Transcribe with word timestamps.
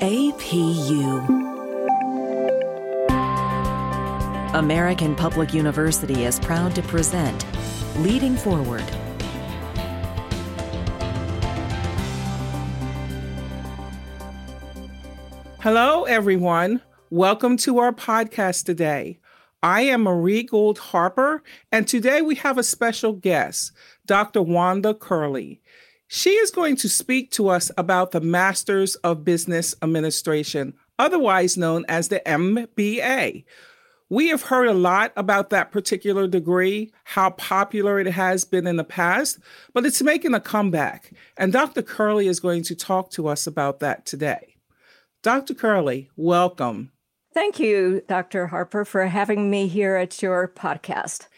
APU. 0.00 1.26
American 4.54 5.16
Public 5.16 5.52
University 5.52 6.24
is 6.24 6.38
proud 6.38 6.72
to 6.76 6.82
present 6.82 7.44
Leading 7.96 8.36
Forward. 8.36 8.84
Hello, 15.58 16.04
everyone. 16.04 16.80
Welcome 17.10 17.56
to 17.56 17.78
our 17.78 17.92
podcast 17.92 18.66
today. 18.66 19.18
I 19.64 19.80
am 19.80 20.04
Marie 20.04 20.44
Gould 20.44 20.78
Harper, 20.78 21.42
and 21.72 21.88
today 21.88 22.22
we 22.22 22.36
have 22.36 22.56
a 22.56 22.62
special 22.62 23.14
guest, 23.14 23.72
Dr. 24.06 24.42
Wanda 24.42 24.94
Curley. 24.94 25.60
She 26.10 26.30
is 26.30 26.50
going 26.50 26.76
to 26.76 26.88
speak 26.88 27.30
to 27.32 27.50
us 27.50 27.70
about 27.76 28.12
the 28.12 28.20
Masters 28.22 28.94
of 28.96 29.26
Business 29.26 29.74
Administration, 29.82 30.72
otherwise 30.98 31.58
known 31.58 31.84
as 31.86 32.08
the 32.08 32.22
MBA. 32.24 33.44
We 34.08 34.28
have 34.28 34.44
heard 34.44 34.68
a 34.68 34.72
lot 34.72 35.12
about 35.18 35.50
that 35.50 35.70
particular 35.70 36.26
degree, 36.26 36.90
how 37.04 37.28
popular 37.32 38.00
it 38.00 38.06
has 38.06 38.46
been 38.46 38.66
in 38.66 38.76
the 38.76 38.84
past, 38.84 39.38
but 39.74 39.84
it's 39.84 40.00
making 40.00 40.32
a 40.32 40.40
comeback. 40.40 41.12
And 41.36 41.52
Dr. 41.52 41.82
Curley 41.82 42.26
is 42.26 42.40
going 42.40 42.62
to 42.62 42.74
talk 42.74 43.10
to 43.10 43.28
us 43.28 43.46
about 43.46 43.80
that 43.80 44.06
today. 44.06 44.56
Dr. 45.22 45.52
Curley, 45.52 46.08
welcome. 46.16 46.90
Thank 47.34 47.60
you, 47.60 48.00
Dr. 48.08 48.46
Harper, 48.46 48.86
for 48.86 49.04
having 49.04 49.50
me 49.50 49.68
here 49.68 49.96
at 49.96 50.22
your 50.22 50.48
podcast. 50.48 51.28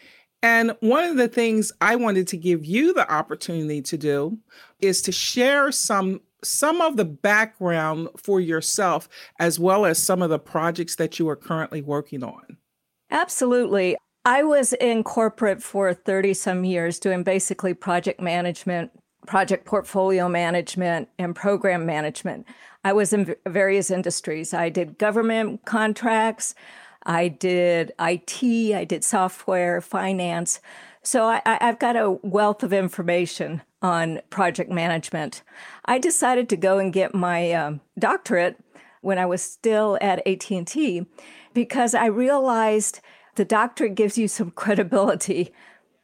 And 0.43 0.75
one 0.79 1.03
of 1.03 1.17
the 1.17 1.27
things 1.27 1.71
I 1.81 1.95
wanted 1.95 2.27
to 2.29 2.37
give 2.37 2.65
you 2.65 2.93
the 2.93 3.11
opportunity 3.11 3.81
to 3.83 3.97
do 3.97 4.39
is 4.79 5.01
to 5.03 5.11
share 5.11 5.71
some 5.71 6.21
some 6.43 6.81
of 6.81 6.97
the 6.97 7.05
background 7.05 8.09
for 8.17 8.39
yourself 8.39 9.07
as 9.39 9.59
well 9.59 9.85
as 9.85 10.03
some 10.03 10.23
of 10.23 10.31
the 10.31 10.39
projects 10.39 10.95
that 10.95 11.19
you 11.19 11.29
are 11.29 11.35
currently 11.35 11.83
working 11.83 12.23
on. 12.23 12.57
Absolutely. 13.11 13.95
I 14.25 14.41
was 14.43 14.73
in 14.73 15.03
corporate 15.03 15.61
for 15.61 15.93
30 15.93 16.33
some 16.33 16.63
years 16.63 16.99
doing 16.99 17.23
basically 17.23 17.75
project 17.75 18.19
management, 18.21 18.91
project 19.27 19.65
portfolio 19.65 20.27
management, 20.27 21.09
and 21.19 21.35
program 21.35 21.85
management. 21.85 22.47
I 22.83 22.93
was 22.93 23.13
in 23.13 23.35
various 23.47 23.91
industries. 23.91 24.53
I 24.53 24.69
did 24.69 24.97
government 24.97 25.65
contracts, 25.65 26.55
I 27.03 27.27
did 27.27 27.93
IT, 27.99 28.43
I 28.75 28.85
did 28.85 29.03
software, 29.03 29.81
finance. 29.81 30.59
So 31.03 31.25
I, 31.25 31.41
have 31.45 31.79
got 31.79 31.95
a 31.95 32.11
wealth 32.21 32.61
of 32.63 32.73
information 32.73 33.61
on 33.81 34.21
project 34.29 34.69
management. 34.69 35.41
I 35.85 35.97
decided 35.97 36.47
to 36.49 36.57
go 36.57 36.77
and 36.77 36.93
get 36.93 37.15
my 37.15 37.51
um, 37.53 37.81
doctorate 37.97 38.57
when 39.01 39.17
I 39.17 39.25
was 39.25 39.41
still 39.41 39.97
at 39.99 40.25
AT&T 40.27 41.05
because 41.53 41.95
I 41.95 42.05
realized 42.05 42.99
the 43.35 43.45
doctorate 43.45 43.95
gives 43.95 44.17
you 44.17 44.27
some 44.27 44.51
credibility 44.55 45.51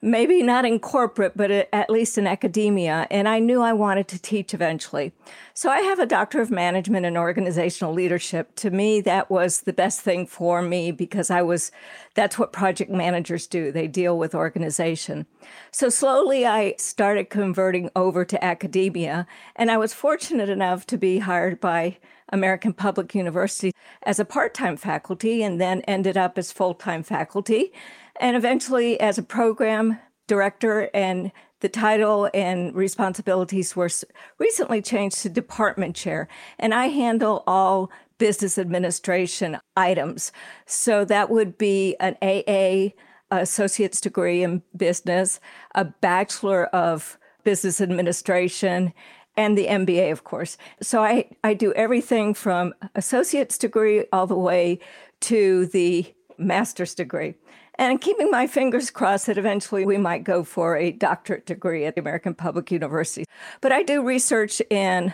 maybe 0.01 0.43
not 0.43 0.63
in 0.63 0.79
corporate, 0.79 1.35
but 1.35 1.51
uh, 1.51 1.65
at 1.73 1.89
least 1.89 2.17
in 2.17 2.27
academia. 2.27 3.07
And 3.09 3.27
I 3.27 3.39
knew 3.39 3.61
I 3.61 3.73
wanted 3.73 4.07
to 4.09 4.19
teach 4.19 4.53
eventually. 4.53 5.11
So 5.53 5.69
I 5.69 5.79
have 5.79 5.97
a 5.99 6.05
Doctor 6.05 6.39
of 6.39 6.51
Management 6.51 7.05
and 7.05 7.17
Organizational 7.17 7.93
Leadership. 7.93 8.55
To 8.57 8.69
me, 8.69 9.01
that 9.01 9.31
was 9.31 9.61
the 9.61 9.73
best 9.73 10.01
thing 10.01 10.27
for 10.27 10.61
me 10.61 10.91
because 10.91 11.31
I 11.31 11.41
was, 11.41 11.71
that's 12.13 12.37
what 12.37 12.53
project 12.53 12.91
managers 12.91 13.47
do. 13.47 13.71
They 13.71 13.87
deal 13.87 14.17
with 14.17 14.35
organization. 14.35 15.25
So 15.71 15.89
slowly 15.89 16.45
I 16.45 16.75
started 16.77 17.29
converting 17.29 17.89
over 17.95 18.23
to 18.25 18.43
academia. 18.43 19.25
And 19.55 19.71
I 19.71 19.77
was 19.77 19.93
fortunate 19.93 20.49
enough 20.49 20.85
to 20.87 20.97
be 20.97 21.19
hired 21.19 21.59
by 21.59 21.97
American 22.29 22.73
Public 22.73 23.15
University 23.15 23.73
as 24.03 24.19
a 24.19 24.25
part 24.25 24.53
time 24.53 24.77
faculty 24.77 25.41
and 25.43 25.59
then 25.61 25.81
ended 25.81 26.17
up 26.17 26.37
as 26.37 26.51
full 26.51 26.73
time 26.73 27.01
faculty 27.01 27.71
and 28.19 28.35
eventually 28.35 28.99
as 28.99 29.17
a 29.17 29.23
program 29.23 29.99
director 30.27 30.89
and 30.93 31.31
the 31.59 31.69
title 31.69 32.29
and 32.33 32.75
responsibilities 32.75 33.75
were 33.75 33.89
recently 34.37 34.81
changed 34.81 35.21
to 35.21 35.29
department 35.29 35.95
chair. 35.95 36.27
And 36.59 36.73
i 36.73 36.87
handle 36.87 37.43
all 37.47 37.91
business 38.17 38.57
administration 38.57 39.57
items. 39.75 40.31
So 40.65 41.05
that 41.05 41.29
would 41.29 41.57
be 41.57 41.95
an 41.99 42.15
aa 42.21 42.89
associate's 43.29 43.99
degree 43.99 44.43
in 44.43 44.61
business 44.75 45.39
a 45.75 45.85
bachelor 45.85 46.65
of 46.67 47.17
business 47.43 47.81
administration 47.81 48.93
and 49.35 49.57
the 49.57 49.67
MBA, 49.67 50.11
of 50.11 50.23
course. 50.23 50.57
So 50.81 51.03
I, 51.03 51.29
I 51.43 51.53
do 51.53 51.71
everything 51.73 52.33
from 52.33 52.73
associate's 52.95 53.57
degree 53.57 54.05
all 54.11 54.25
the 54.25 54.37
way 54.37 54.79
to 55.21 55.67
the 55.67 56.11
master's 56.37 56.95
degree 56.95 57.35
and 57.77 58.01
keeping 58.01 58.31
my 58.31 58.47
fingers 58.47 58.89
crossed 58.89 59.27
that 59.27 59.37
eventually 59.37 59.85
we 59.85 59.97
might 59.97 60.23
go 60.23 60.43
for 60.43 60.75
a 60.75 60.91
doctorate 60.91 61.45
degree 61.45 61.85
at 61.85 61.95
the 61.95 62.01
American 62.01 62.33
Public 62.33 62.71
University. 62.71 63.25
But 63.61 63.71
I 63.71 63.83
do 63.83 64.03
research 64.03 64.61
in 64.69 65.13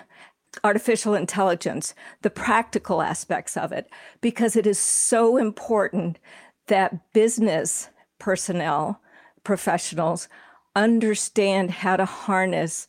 artificial 0.63 1.15
intelligence, 1.15 1.93
the 2.21 2.29
practical 2.29 3.01
aspects 3.01 3.57
of 3.57 3.71
it, 3.71 3.89
because 4.21 4.55
it 4.55 4.67
is 4.67 4.79
so 4.79 5.37
important 5.37 6.19
that 6.67 7.11
business 7.13 7.89
personnel, 8.19 9.01
professionals, 9.43 10.29
understand 10.75 11.71
how 11.71 11.95
to 11.97 12.05
harness 12.05 12.87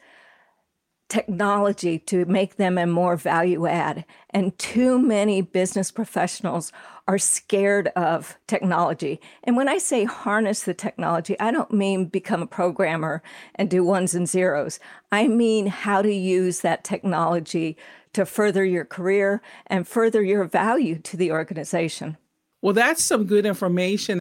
technology 1.08 1.98
to 1.98 2.24
make 2.24 2.56
them 2.56 2.78
a 2.78 2.86
more 2.86 3.16
value 3.16 3.66
add. 3.66 4.04
And 4.30 4.56
too 4.58 4.98
many 4.98 5.42
business 5.42 5.90
professionals 5.90 6.72
are 7.06 7.18
scared 7.18 7.88
of 7.88 8.36
technology. 8.46 9.20
And 9.42 9.56
when 9.56 9.68
I 9.68 9.78
say 9.78 10.04
harness 10.04 10.62
the 10.62 10.74
technology, 10.74 11.38
I 11.38 11.50
don't 11.50 11.72
mean 11.72 12.06
become 12.06 12.42
a 12.42 12.46
programmer 12.46 13.22
and 13.54 13.68
do 13.68 13.84
ones 13.84 14.14
and 14.14 14.28
zeros. 14.28 14.80
I 15.12 15.28
mean 15.28 15.66
how 15.66 16.00
to 16.00 16.12
use 16.12 16.60
that 16.60 16.84
technology 16.84 17.76
to 18.14 18.24
further 18.24 18.64
your 18.64 18.84
career 18.84 19.42
and 19.66 19.86
further 19.86 20.22
your 20.22 20.44
value 20.44 20.98
to 21.00 21.16
the 21.16 21.30
organization. 21.32 22.16
Well, 22.62 22.74
that's 22.74 23.04
some 23.04 23.26
good 23.26 23.44
information. 23.44 24.20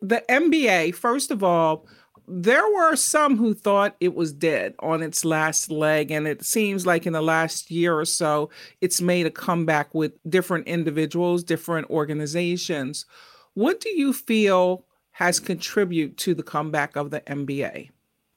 The 0.00 0.24
MBA, 0.28 0.94
first 0.94 1.30
of 1.30 1.44
all, 1.44 1.86
there 2.28 2.68
were 2.72 2.96
some 2.96 3.36
who 3.36 3.54
thought 3.54 3.96
it 4.00 4.14
was 4.14 4.32
dead 4.32 4.74
on 4.80 5.02
its 5.02 5.24
last 5.24 5.70
leg. 5.70 6.10
And 6.10 6.26
it 6.26 6.44
seems 6.44 6.86
like 6.86 7.06
in 7.06 7.12
the 7.12 7.22
last 7.22 7.70
year 7.70 7.98
or 7.98 8.04
so, 8.04 8.50
it's 8.80 9.00
made 9.00 9.26
a 9.26 9.30
comeback 9.30 9.94
with 9.94 10.12
different 10.28 10.66
individuals, 10.66 11.44
different 11.44 11.88
organizations. 11.90 13.06
What 13.54 13.80
do 13.80 13.90
you 13.90 14.12
feel 14.12 14.84
has 15.12 15.40
contributed 15.40 16.18
to 16.18 16.34
the 16.34 16.42
comeback 16.42 16.96
of 16.96 17.10
the 17.10 17.20
MBA? 17.22 17.90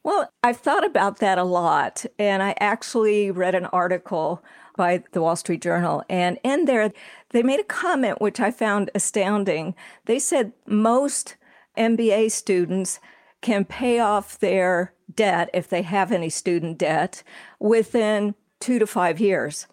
Well, 0.04 0.32
I've 0.44 0.58
thought 0.58 0.86
about 0.86 1.18
that 1.18 1.38
a 1.38 1.44
lot. 1.44 2.06
And 2.18 2.42
I 2.42 2.56
actually 2.60 3.32
read 3.32 3.56
an 3.56 3.66
article 3.66 4.44
by 4.78 5.04
the 5.12 5.22
Wall 5.22 5.36
Street 5.36 5.62
Journal. 5.62 6.04
And 6.10 6.40
in 6.42 6.66
there, 6.66 6.92
they 7.32 7.44
made 7.44 7.60
a 7.60 7.66
comment 7.66 8.22
which 8.22 8.40
I 8.40 8.50
found 8.50 8.90
astounding. 8.96 9.76
They 10.06 10.20
said 10.20 10.54
most 10.66 11.36
MBA 11.78 12.32
students 12.32 13.00
can 13.42 13.66
pay 13.66 14.00
off 14.00 14.40
their 14.40 14.94
debt, 15.14 15.50
if 15.54 15.68
they 15.68 15.82
have 15.82 16.12
any 16.12 16.30
student 16.30 16.78
debt, 16.78 17.24
within 17.60 18.36
two 18.60 18.80
to 18.80 18.88
five 18.88 19.20
years. 19.20 19.68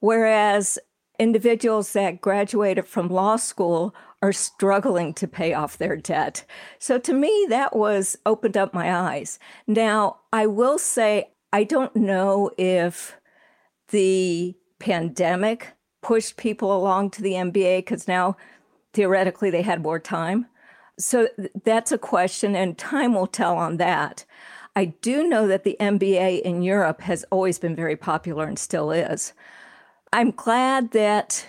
Whereas 0.00 0.78
individuals 1.18 1.92
that 1.94 2.20
graduated 2.20 2.86
from 2.86 3.08
law 3.08 3.36
school 3.36 3.94
are 4.22 4.32
struggling 4.32 5.14
to 5.14 5.28
pay 5.28 5.54
off 5.54 5.78
their 5.78 5.96
debt. 5.96 6.44
So 6.78 6.98
to 6.98 7.12
me, 7.12 7.46
that 7.48 7.76
was 7.76 8.16
opened 8.26 8.56
up 8.56 8.74
my 8.74 8.94
eyes. 8.94 9.38
Now, 9.66 10.18
I 10.32 10.46
will 10.46 10.78
say, 10.78 11.30
I 11.52 11.64
don't 11.64 11.94
know 11.96 12.50
if 12.58 13.16
the 13.88 14.54
pandemic 14.78 15.74
pushed 16.02 16.36
people 16.36 16.76
along 16.76 17.10
to 17.10 17.22
the 17.22 17.32
MBA 17.32 17.78
because 17.78 18.08
now 18.08 18.36
theoretically 18.92 19.50
they 19.50 19.62
had 19.62 19.82
more 19.82 19.98
time. 19.98 20.46
So 20.98 21.28
that's 21.64 21.92
a 21.92 21.98
question, 21.98 22.56
and 22.56 22.78
time 22.78 23.14
will 23.14 23.26
tell 23.26 23.56
on 23.56 23.76
that. 23.76 24.24
I 24.74 24.86
do 24.86 25.26
know 25.26 25.46
that 25.48 25.64
the 25.64 25.76
MBA 25.80 26.42
in 26.42 26.62
Europe 26.62 27.00
has 27.02 27.24
always 27.30 27.58
been 27.58 27.74
very 27.74 27.96
popular 27.96 28.44
and 28.44 28.58
still 28.58 28.90
is. 28.90 29.32
I'm 30.12 30.30
glad 30.30 30.92
that 30.92 31.46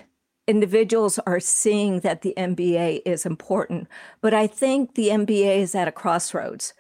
individuals 0.48 1.20
are 1.28 1.40
seeing 1.40 2.00
that 2.02 2.22
the 2.22 2.34
MBA 2.38 3.02
is 3.06 3.26
important, 3.26 3.88
but 4.22 4.34
I 4.34 4.48
think 4.48 4.96
the 4.96 5.10
MBA 5.10 5.58
is 5.58 5.76
at 5.76 5.90
a 5.90 5.92
crossroads. 5.92 6.74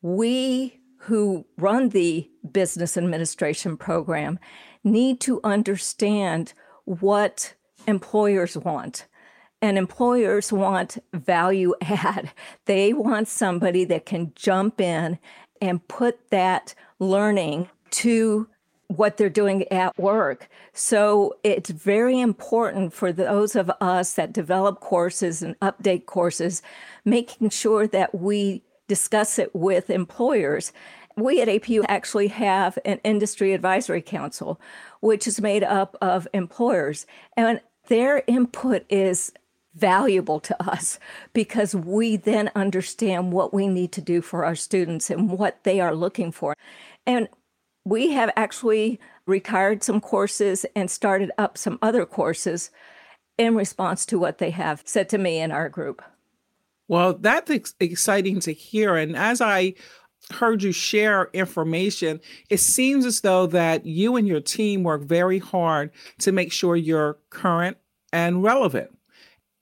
We 0.00 0.80
who 1.02 1.46
run 1.56 1.88
the 1.90 2.30
business 2.50 2.96
administration 2.96 3.76
program 3.76 4.38
need 4.84 5.20
to 5.20 5.40
understand 5.42 6.52
what 6.84 7.54
employers 7.86 8.56
want. 8.56 9.06
And 9.60 9.76
employers 9.76 10.52
want 10.52 10.98
value 11.12 11.74
add. 11.82 12.32
They 12.66 12.92
want 12.92 13.28
somebody 13.28 13.84
that 13.86 14.06
can 14.06 14.32
jump 14.34 14.80
in 14.80 15.18
and 15.60 15.86
put 15.88 16.30
that 16.30 16.74
learning 16.98 17.68
to 17.90 18.48
what 18.88 19.16
they're 19.16 19.28
doing 19.28 19.70
at 19.70 19.96
work. 19.98 20.48
So 20.72 21.36
it's 21.44 21.70
very 21.70 22.18
important 22.20 22.94
for 22.94 23.12
those 23.12 23.54
of 23.54 23.70
us 23.80 24.14
that 24.14 24.32
develop 24.32 24.80
courses 24.80 25.42
and 25.42 25.58
update 25.60 26.06
courses, 26.06 26.62
making 27.04 27.50
sure 27.50 27.86
that 27.88 28.14
we 28.14 28.62
discuss 28.88 29.38
it 29.38 29.54
with 29.54 29.90
employers. 29.90 30.72
We 31.16 31.42
at 31.42 31.48
APU 31.48 31.84
actually 31.86 32.28
have 32.28 32.78
an 32.84 33.00
industry 33.04 33.52
advisory 33.52 34.00
council, 34.00 34.58
which 35.00 35.26
is 35.26 35.40
made 35.40 35.64
up 35.64 35.96
of 36.00 36.26
employers, 36.32 37.06
and 37.36 37.60
their 37.88 38.22
input 38.26 38.84
is 38.88 39.32
valuable 39.78 40.40
to 40.40 40.62
us 40.62 40.98
because 41.32 41.74
we 41.74 42.16
then 42.16 42.50
understand 42.54 43.32
what 43.32 43.54
we 43.54 43.66
need 43.66 43.92
to 43.92 44.00
do 44.00 44.20
for 44.20 44.44
our 44.44 44.54
students 44.54 45.10
and 45.10 45.30
what 45.30 45.64
they 45.64 45.80
are 45.80 45.94
looking 45.94 46.32
for. 46.32 46.56
And 47.06 47.28
we 47.84 48.10
have 48.12 48.30
actually 48.36 49.00
retired 49.26 49.82
some 49.82 50.00
courses 50.00 50.66
and 50.74 50.90
started 50.90 51.30
up 51.38 51.56
some 51.56 51.78
other 51.80 52.04
courses 52.04 52.70
in 53.38 53.54
response 53.54 54.04
to 54.06 54.18
what 54.18 54.38
they 54.38 54.50
have 54.50 54.82
said 54.84 55.08
to 55.10 55.18
me 55.18 55.38
in 55.40 55.52
our 55.52 55.68
group. 55.68 56.02
Well, 56.88 57.14
that's 57.14 57.50
ex- 57.50 57.74
exciting 57.80 58.40
to 58.40 58.52
hear. 58.52 58.96
And 58.96 59.16
as 59.16 59.40
I 59.40 59.74
heard 60.32 60.62
you 60.62 60.72
share 60.72 61.30
information, 61.32 62.20
it 62.50 62.58
seems 62.58 63.06
as 63.06 63.20
though 63.20 63.46
that 63.46 63.86
you 63.86 64.16
and 64.16 64.26
your 64.26 64.40
team 64.40 64.82
work 64.82 65.02
very 65.02 65.38
hard 65.38 65.90
to 66.20 66.32
make 66.32 66.52
sure 66.52 66.76
you're 66.76 67.18
current 67.30 67.76
and 68.12 68.42
relevant. 68.42 68.97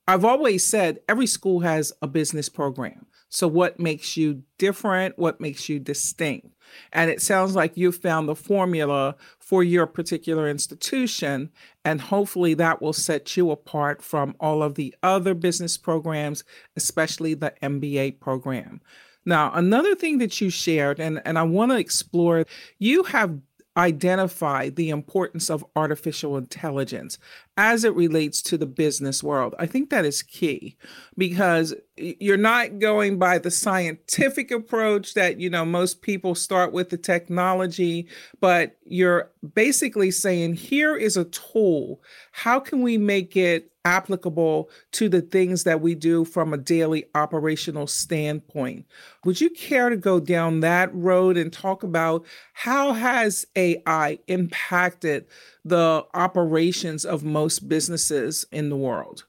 I've 0.09 0.25
always 0.25 0.65
said 0.65 1.01
every 1.09 1.27
school 1.27 1.61
has 1.61 1.93
a 2.01 2.07
business 2.07 2.49
program. 2.49 3.07
So, 3.29 3.49
what 3.49 3.81
makes 3.81 4.17
you 4.17 4.43
different? 4.57 5.19
What 5.19 5.41
makes 5.41 5.69
you 5.69 5.81
distinct? 5.81 6.49
And 6.93 7.11
it 7.11 7.21
sounds 7.21 7.55
like 7.55 7.77
you 7.77 7.91
found 7.91 8.29
the 8.29 8.37
formula 8.37 9.17
for 9.41 9.65
your 9.65 9.87
particular 9.87 10.49
institution. 10.49 11.51
And 11.85 12.01
hopefully, 12.01 12.55
that 12.55 12.81
will 12.81 12.93
set 12.93 13.37
you 13.37 13.51
apart 13.51 14.01
from 14.01 14.37
all 14.39 14.63
of 14.63 14.77
the 14.77 14.95
other 15.03 15.35
business 15.35 15.77
programs, 15.77 16.45
especially 16.77 17.35
the 17.35 17.53
MBA 17.63 18.21
program. 18.21 18.81
Now, 19.25 19.51
another 19.53 19.97
thing 19.97 20.19
that 20.19 20.41
you 20.41 20.51
shared, 20.51 21.01
and, 21.01 21.21
and 21.25 21.37
I 21.37 21.43
want 21.43 21.73
to 21.73 21.79
explore, 21.79 22.45
you 22.79 23.03
have 23.05 23.41
identify 23.77 24.71
the 24.71 24.91
importance 24.91 25.51
of 25.51 25.65
artificial 25.77 26.37
intelligence 26.37 27.19
as 27.57 27.85
it 27.85 27.95
relates 27.95 28.41
to 28.43 28.57
the 28.59 28.67
business 28.67 29.23
world. 29.23 29.55
I 29.59 29.67
think 29.67 29.91
that 29.91 30.05
is 30.05 30.23
key 30.23 30.77
because 31.17 31.75
you're 31.97 32.37
not 32.37 32.79
going 32.79 33.19
by 33.19 33.39
the 33.39 33.51
scientific 33.51 34.51
approach 34.51 35.15
that, 35.15 35.41
you 35.41 35.51
know, 35.51 35.65
most 35.65 36.03
people 36.03 36.35
start 36.35 36.73
with 36.73 36.91
the 36.91 36.99
technology, 36.99 38.09
but 38.41 38.77
you're 38.85 39.31
basically 39.55 40.11
saying 40.11 40.55
here 40.55 40.97
is 40.97 41.17
a 41.17 41.25
tool. 41.27 42.03
How 42.33 42.61
can 42.61 42.83
we 42.83 42.99
make 42.99 43.37
it 43.37 43.73
applicable 43.87 44.69
to 44.91 45.09
the 45.09 45.23
things 45.23 45.63
that 45.63 45.81
we 45.81 45.95
do 45.95 46.25
from 46.25 46.53
a 46.53 46.59
daily 46.59 47.05
operational 47.15 47.87
standpoint. 47.87 48.85
Would 49.25 49.41
you 49.41 49.49
care 49.49 49.89
to 49.89 49.97
go 49.97 50.19
down 50.19 50.59
that 50.61 50.93
road 50.93 51.37
and 51.37 51.53
talk 51.53 51.85
about 51.85 52.27
how 52.53 52.95
has 52.95 53.47
AI 53.55 54.19
impacted 54.27 55.27
the 55.65 56.05
operations 56.15 57.05
of 57.05 57.23
most 57.23 57.69
businesses 57.69 58.45
in 58.51 58.71
the 58.71 58.77
world? 58.77 59.25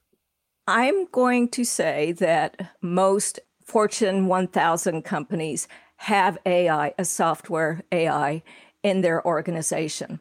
I'm 0.66 1.06
going 1.06 1.48
to 1.50 1.64
say 1.64 2.12
that 2.12 2.74
most 2.82 3.38
Fortune 3.64 4.26
1000 4.26 5.02
companies 5.02 5.68
have 5.98 6.36
AI, 6.44 6.94
a 6.98 7.04
software 7.04 7.82
AI 7.92 8.42
in 8.82 9.02
their 9.02 9.24
organization. 9.24 10.18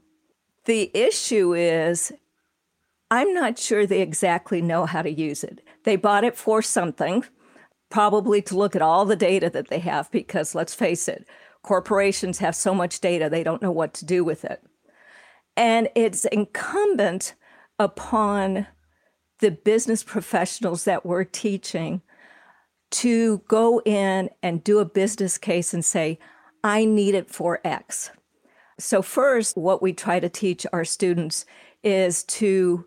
The 0.66 0.92
issue 0.94 1.56
is 1.56 2.12
I'm 3.10 3.34
not 3.34 3.58
sure 3.58 3.86
they 3.86 4.02
exactly 4.02 4.62
know 4.62 4.86
how 4.86 5.02
to 5.02 5.12
use 5.12 5.44
it. 5.44 5.66
They 5.84 5.96
bought 5.96 6.24
it 6.24 6.36
for 6.36 6.62
something, 6.62 7.24
probably 7.90 8.42
to 8.44 8.58
look 8.58 8.76
at 8.76 8.82
all 8.82 9.06
the 9.06 9.16
data 9.16 9.50
that 9.50 9.70
they 9.70 9.80
have, 9.80 10.12
because 10.12 10.54
let's 10.54 10.74
face 10.74 11.08
it, 11.08 11.26
corporations 11.64 12.40
have 12.40 12.56
so 12.56 12.74
much 12.74 13.00
data, 13.00 13.30
they 13.30 13.44
don't 13.44 13.62
know 13.62 13.72
what 13.72 13.94
to 13.96 14.06
do 14.06 14.24
with 14.24 14.44
it. 14.44 14.62
And 15.56 15.90
it's 15.96 16.26
incumbent 16.26 17.36
upon 17.80 18.68
the 19.40 19.52
business 19.52 20.04
professionals 20.04 20.84
that 20.84 21.06
we're 21.06 21.24
teaching 21.24 22.02
to 22.90 23.40
go 23.48 23.82
in 23.86 24.30
and 24.42 24.64
do 24.64 24.80
a 24.80 24.86
business 24.86 25.38
case 25.38 25.74
and 25.74 25.84
say, 25.84 26.20
I 26.64 26.86
need 26.86 27.16
it 27.16 27.30
for 27.30 27.60
X. 27.64 28.12
So, 28.80 29.02
first, 29.02 29.58
what 29.58 29.82
we 29.82 29.94
try 29.94 30.20
to 30.20 30.30
teach 30.30 30.66
our 30.72 30.86
students 30.86 31.46
is 31.84 32.24
to 32.24 32.86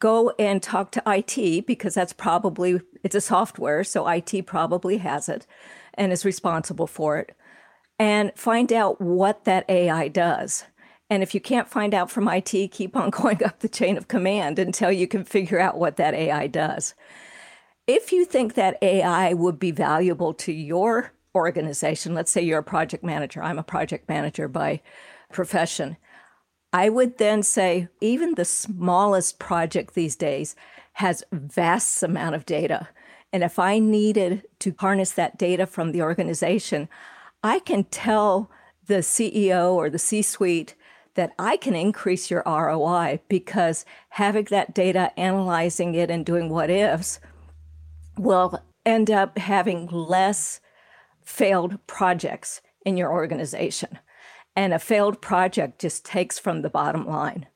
go 0.00 0.32
and 0.38 0.62
talk 0.62 0.90
to 0.92 1.02
IT 1.06 1.66
because 1.66 1.94
that's 1.94 2.12
probably 2.12 2.80
it's 3.04 3.14
a 3.14 3.20
software, 3.20 3.84
so 3.84 4.08
IT 4.08 4.46
probably 4.46 4.98
has 4.98 5.28
it 5.28 5.46
and 5.94 6.12
is 6.12 6.24
responsible 6.24 6.86
for 6.86 7.18
it. 7.18 7.36
And 7.98 8.32
find 8.34 8.72
out 8.72 9.00
what 9.00 9.44
that 9.44 9.68
AI 9.68 10.08
does. 10.08 10.64
And 11.10 11.22
if 11.22 11.34
you 11.34 11.40
can't 11.40 11.68
find 11.68 11.92
out 11.92 12.10
from 12.10 12.28
IT, 12.28 12.72
keep 12.72 12.96
on 12.96 13.10
going 13.10 13.44
up 13.44 13.60
the 13.60 13.68
chain 13.68 13.96
of 13.96 14.08
command 14.08 14.58
until 14.58 14.90
you 14.90 15.06
can 15.06 15.24
figure 15.24 15.60
out 15.60 15.78
what 15.78 15.96
that 15.96 16.14
AI 16.14 16.46
does. 16.46 16.94
If 17.86 18.12
you 18.12 18.24
think 18.24 18.54
that 18.54 18.78
AI 18.82 19.34
would 19.34 19.58
be 19.58 19.72
valuable 19.72 20.32
to 20.34 20.52
your 20.52 21.12
organization, 21.34 22.14
let's 22.14 22.30
say 22.30 22.42
you're 22.42 22.60
a 22.60 22.64
project 22.64 23.04
manager, 23.04 23.42
I'm 23.42 23.58
a 23.58 23.64
project 23.64 24.08
manager 24.08 24.48
by 24.48 24.80
profession 25.32 25.96
I 26.72 26.88
would 26.88 27.18
then 27.18 27.42
say 27.42 27.88
even 28.00 28.34
the 28.34 28.44
smallest 28.44 29.38
project 29.38 29.94
these 29.94 30.16
days 30.16 30.54
has 30.94 31.24
vast 31.32 32.02
amount 32.02 32.34
of 32.34 32.46
data. 32.46 32.88
And 33.32 33.42
if 33.42 33.58
I 33.58 33.78
needed 33.78 34.44
to 34.60 34.74
harness 34.78 35.12
that 35.12 35.38
data 35.38 35.66
from 35.66 35.92
the 35.92 36.02
organization, 36.02 36.88
I 37.42 37.58
can 37.60 37.84
tell 37.84 38.50
the 38.86 38.98
CEO 38.98 39.72
or 39.72 39.88
the 39.88 39.98
C 39.98 40.22
suite 40.22 40.74
that 41.14 41.32
I 41.38 41.56
can 41.56 41.74
increase 41.74 42.30
your 42.30 42.42
ROI 42.46 43.20
because 43.28 43.84
having 44.10 44.44
that 44.50 44.74
data, 44.74 45.12
analyzing 45.18 45.94
it, 45.94 46.10
and 46.10 46.24
doing 46.24 46.48
what 46.48 46.70
ifs 46.70 47.20
will 48.16 48.62
end 48.86 49.10
up 49.10 49.38
having 49.38 49.86
less 49.86 50.60
failed 51.22 51.84
projects 51.86 52.60
in 52.84 52.96
your 52.96 53.12
organization. 53.12 53.98
And 54.56 54.74
a 54.74 54.78
failed 54.78 55.20
project 55.20 55.80
just 55.80 56.04
takes 56.04 56.38
from 56.38 56.62
the 56.62 56.70
bottom 56.70 57.06
line 57.06 57.46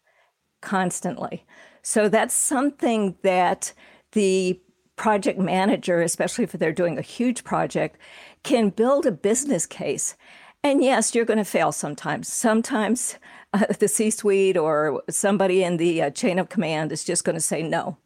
constantly. 0.61 1.45
So 1.83 2.09
that's 2.09 2.35
something 2.35 3.17
that 3.23 3.73
the 4.13 4.61
project 4.97 5.39
manager, 5.39 6.01
especially 6.01 6.45
if 6.45 6.53
they're 6.53 6.73
doing 6.73 6.99
a 6.99 7.03
huge 7.03 7.45
project, 7.45 7.99
can 8.43 8.71
build 8.71 9.07
a 9.07 9.13
business 9.13 9.67
case. 9.67 10.17
And 10.63 10.83
yes, 10.83 11.15
you're 11.15 11.27
going 11.27 11.39
to 11.39 11.45
fail 11.45 11.73
sometimes. 11.73 12.33
Sometimes 12.33 13.19
uh, 13.53 13.67
the 13.79 13.89
C 13.89 14.11
suite 14.11 14.57
or 14.57 15.03
somebody 15.11 15.63
in 15.63 15.77
the 15.77 16.03
uh, 16.03 16.11
chain 16.11 16.39
of 16.39 16.49
command 16.49 16.91
is 16.91 17.05
just 17.05 17.25
going 17.25 17.37
to 17.37 17.41
say 17.41 17.63
no. 17.63 17.99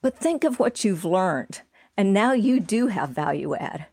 But 0.00 0.18
think 0.18 0.44
of 0.44 0.58
what 0.58 0.84
you've 0.84 1.04
learned. 1.04 1.62
And 1.96 2.12
now 2.12 2.32
you 2.32 2.60
do 2.60 2.86
have 2.86 3.10
value 3.10 3.54
add. 3.54 3.86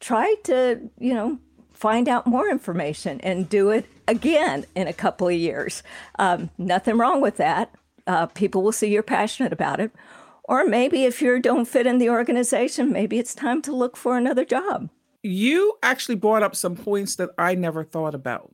Try 0.00 0.34
to, 0.44 0.90
you 0.98 1.14
know, 1.14 1.38
find 1.78 2.08
out 2.08 2.26
more 2.26 2.50
information 2.50 3.20
and 3.20 3.48
do 3.48 3.70
it 3.70 3.86
again 4.08 4.66
in 4.74 4.88
a 4.88 4.92
couple 4.92 5.28
of 5.28 5.34
years. 5.34 5.84
Um, 6.18 6.50
nothing 6.58 6.98
wrong 6.98 7.20
with 7.20 7.36
that. 7.36 7.72
Uh, 8.04 8.26
people 8.26 8.62
will 8.62 8.72
see 8.72 8.88
you're 8.88 9.04
passionate 9.04 9.52
about 9.52 9.78
it. 9.78 9.92
Or 10.44 10.64
maybe 10.64 11.04
if 11.04 11.22
you 11.22 11.38
don't 11.38 11.66
fit 11.68 11.86
in 11.86 11.98
the 11.98 12.10
organization, 12.10 12.90
maybe 12.90 13.18
it's 13.18 13.34
time 13.34 13.62
to 13.62 13.72
look 13.72 13.96
for 13.96 14.16
another 14.16 14.44
job. 14.44 14.90
You 15.22 15.78
actually 15.82 16.16
brought 16.16 16.42
up 16.42 16.56
some 16.56 16.74
points 16.74 17.14
that 17.16 17.30
I 17.38 17.54
never 17.54 17.84
thought 17.84 18.14
about. 18.14 18.52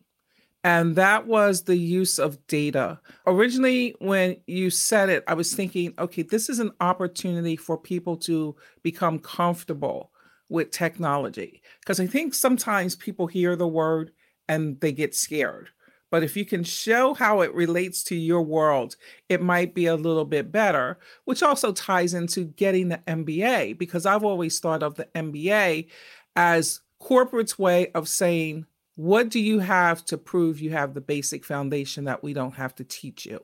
And 0.62 0.96
that 0.96 1.26
was 1.26 1.62
the 1.62 1.76
use 1.76 2.18
of 2.18 2.46
data. 2.46 3.00
Originally, 3.26 3.94
when 4.00 4.36
you 4.46 4.68
said 4.70 5.08
it, 5.08 5.24
I 5.26 5.34
was 5.34 5.54
thinking, 5.54 5.94
okay, 5.98 6.22
this 6.22 6.50
is 6.50 6.58
an 6.58 6.72
opportunity 6.80 7.56
for 7.56 7.78
people 7.78 8.16
to 8.18 8.56
become 8.82 9.18
comfortable 9.18 10.10
with 10.48 10.70
technology 10.70 11.62
because 11.80 12.00
I 12.00 12.06
think 12.06 12.34
sometimes 12.34 12.96
people 12.96 13.26
hear 13.26 13.56
the 13.56 13.68
word 13.68 14.12
and 14.48 14.80
they 14.80 14.92
get 14.92 15.14
scared. 15.14 15.70
But 16.10 16.22
if 16.22 16.36
you 16.36 16.44
can 16.44 16.62
show 16.62 17.12
how 17.14 17.40
it 17.40 17.52
relates 17.54 18.04
to 18.04 18.14
your 18.14 18.42
world, 18.42 18.94
it 19.28 19.42
might 19.42 19.74
be 19.74 19.86
a 19.86 19.96
little 19.96 20.24
bit 20.24 20.52
better, 20.52 20.98
which 21.24 21.42
also 21.42 21.72
ties 21.72 22.14
into 22.14 22.44
getting 22.44 22.88
the 22.88 22.98
MBA 22.98 23.78
because 23.78 24.06
I've 24.06 24.22
always 24.22 24.60
thought 24.60 24.84
of 24.84 24.94
the 24.94 25.08
MBA 25.16 25.88
as 26.36 26.82
corporate's 27.00 27.58
way 27.58 27.90
of 27.92 28.08
saying, 28.08 28.66
what 28.94 29.28
do 29.28 29.40
you 29.40 29.58
have 29.58 30.04
to 30.04 30.16
prove 30.16 30.60
you 30.60 30.70
have 30.70 30.94
the 30.94 31.00
basic 31.00 31.44
foundation 31.44 32.04
that 32.04 32.22
we 32.22 32.32
don't 32.32 32.54
have 32.54 32.76
to 32.76 32.84
teach 32.84 33.26
you? 33.26 33.40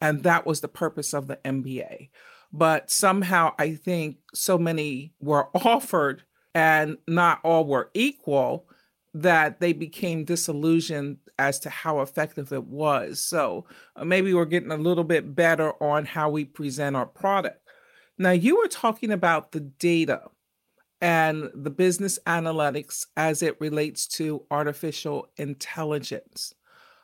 And 0.00 0.24
that 0.24 0.44
was 0.44 0.60
the 0.60 0.68
purpose 0.68 1.14
of 1.14 1.28
the 1.28 1.36
MBA. 1.44 2.10
But 2.52 2.90
somehow 2.90 3.54
I 3.58 3.74
think 3.74 4.16
so 4.34 4.58
many 4.58 5.12
were 5.20 5.48
offered 5.54 6.24
and 6.54 6.98
not 7.06 7.40
all 7.44 7.64
were 7.64 7.90
equal 7.94 8.66
that 9.14 9.60
they 9.60 9.72
became 9.72 10.24
disillusioned 10.24 11.18
as 11.38 11.58
to 11.60 11.70
how 11.70 12.00
effective 12.00 12.52
it 12.52 12.64
was. 12.64 13.20
So 13.20 13.64
uh, 13.96 14.04
maybe 14.04 14.34
we're 14.34 14.44
getting 14.44 14.72
a 14.72 14.76
little 14.76 15.04
bit 15.04 15.34
better 15.34 15.72
on 15.82 16.04
how 16.04 16.30
we 16.30 16.44
present 16.44 16.96
our 16.96 17.06
product. 17.06 17.60
Now, 18.18 18.32
you 18.32 18.58
were 18.58 18.68
talking 18.68 19.12
about 19.12 19.52
the 19.52 19.60
data 19.60 20.22
and 21.00 21.50
the 21.54 21.70
business 21.70 22.18
analytics 22.26 23.06
as 23.16 23.42
it 23.42 23.60
relates 23.60 24.06
to 24.08 24.42
artificial 24.50 25.28
intelligence. 25.36 26.54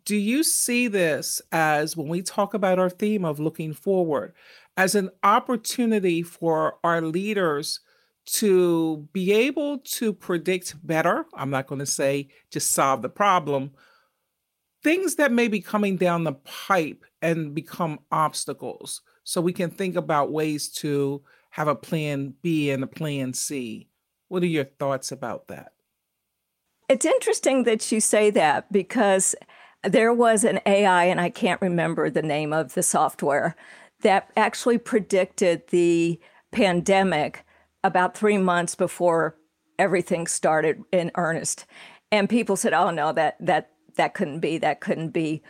Do 0.04 0.16
you 0.16 0.42
see 0.42 0.88
this 0.88 1.40
as, 1.52 1.96
when 1.96 2.08
we 2.08 2.20
talk 2.20 2.52
about 2.54 2.78
our 2.78 2.90
theme 2.90 3.24
of 3.24 3.40
looking 3.40 3.72
forward, 3.72 4.34
as 4.76 4.94
an 4.94 5.10
opportunity 5.22 6.22
for 6.22 6.76
our 6.82 7.00
leaders 7.00 7.80
to 8.26 9.08
be 9.12 9.32
able 9.32 9.78
to 9.78 10.12
predict 10.12 10.74
better? 10.86 11.26
I'm 11.34 11.50
not 11.50 11.66
going 11.66 11.80
to 11.80 11.86
say 11.86 12.28
just 12.50 12.72
solve 12.72 13.02
the 13.02 13.08
problem, 13.08 13.72
things 14.82 15.16
that 15.16 15.32
may 15.32 15.48
be 15.48 15.60
coming 15.60 15.96
down 15.96 16.24
the 16.24 16.32
pipe 16.32 17.04
and 17.22 17.54
become 17.54 18.00
obstacles. 18.10 19.02
So 19.24 19.40
we 19.40 19.52
can 19.52 19.70
think 19.70 19.96
about 19.96 20.32
ways 20.32 20.68
to 20.76 21.22
have 21.50 21.68
a 21.68 21.74
plan 21.74 22.34
B 22.42 22.70
and 22.70 22.82
a 22.82 22.86
plan 22.86 23.32
C. 23.32 23.88
What 24.28 24.42
are 24.42 24.46
your 24.46 24.64
thoughts 24.64 25.12
about 25.12 25.48
that? 25.48 25.72
It's 26.88 27.06
interesting 27.06 27.64
that 27.64 27.90
you 27.90 28.00
say 28.00 28.30
that 28.30 28.70
because 28.70 29.34
there 29.82 30.12
was 30.12 30.44
an 30.44 30.60
AI, 30.66 31.04
and 31.04 31.20
I 31.20 31.30
can't 31.30 31.60
remember 31.60 32.10
the 32.10 32.22
name 32.22 32.52
of 32.52 32.74
the 32.74 32.82
software, 32.82 33.54
that 34.00 34.30
actually 34.36 34.78
predicted 34.78 35.62
the 35.68 36.20
pandemic 36.52 37.44
about 37.84 38.16
three 38.16 38.38
months 38.38 38.74
before 38.74 39.36
everything 39.78 40.26
started 40.26 40.82
in 40.90 41.12
earnest. 41.14 41.66
And 42.10 42.28
people 42.28 42.56
said, 42.56 42.72
oh, 42.72 42.90
no, 42.90 43.12
that, 43.12 43.36
that, 43.38 43.70
that 43.96 44.14
couldn't 44.14 44.40
be, 44.40 44.58
that 44.58 44.80
couldn't 44.80 45.10
be. 45.10 45.42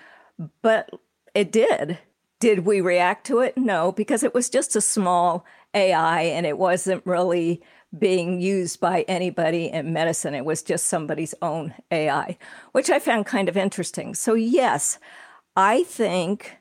But 0.61 0.91
it 1.35 1.51
did. 1.51 1.99
Did 2.41 2.67
we 2.67 2.81
react 2.81 3.27
to 3.29 3.39
it? 3.39 3.57
No, 3.57 3.93
because 3.93 4.23
it 4.23 4.35
was 4.35 4.51
just 4.51 4.77
a 4.77 4.81
small 4.81 5.47
AI 5.73 6.23
and 6.23 6.45
it 6.45 6.59
wasn't 6.59 7.07
really 7.07 7.63
being 7.97 8.41
used 8.41 8.81
by 8.81 9.03
anybody 9.03 9.67
in 9.67 9.93
medicine. 9.93 10.35
It 10.35 10.45
was 10.45 10.63
just 10.63 10.87
somebody's 10.87 11.35
own 11.41 11.75
AI, 11.91 12.37
which 12.73 12.91
I 12.91 12.99
found 12.99 13.27
kind 13.27 13.49
of 13.49 13.57
interesting. 13.57 14.15
So, 14.15 14.35
yes, 14.35 14.99
I 15.55 15.85
think 15.85 16.59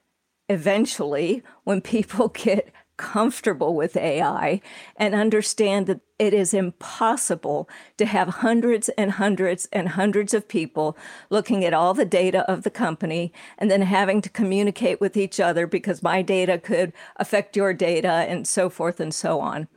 eventually 0.48 1.42
when 1.64 1.82
people 1.82 2.28
get 2.34 2.72
comfortable 2.98 3.76
with 3.76 3.98
AI 3.98 4.62
and 4.96 5.16
understand 5.16 5.88
that 5.88 6.02
it 6.20 6.34
is 6.34 6.54
impossible 6.54 7.68
to 7.98 8.06
have 8.06 8.28
hundreds 8.30 8.90
and 8.90 9.12
hundreds 9.12 9.68
and 9.74 9.90
hundreds 9.90 10.34
of 10.34 10.48
people 10.48 10.98
looking 11.30 11.66
at 11.66 11.74
all 11.74 11.94
the 11.94 12.06
data 12.06 12.50
of 12.50 12.64
the 12.64 12.70
company 12.70 13.34
and 13.58 13.70
then 13.70 13.82
having 13.82 14.22
to 14.22 14.30
communicate 14.30 15.02
with 15.02 15.18
each 15.18 15.40
other 15.40 15.68
because 15.68 16.04
my 16.04 16.22
data 16.22 16.58
could 16.58 16.94
affect 17.18 17.58
your 17.58 17.74
data 17.74 18.26
and 18.28 18.48
so 18.48 18.70
forth 18.70 19.00
and 19.00 19.14
so 19.14 19.40
on 19.40 19.68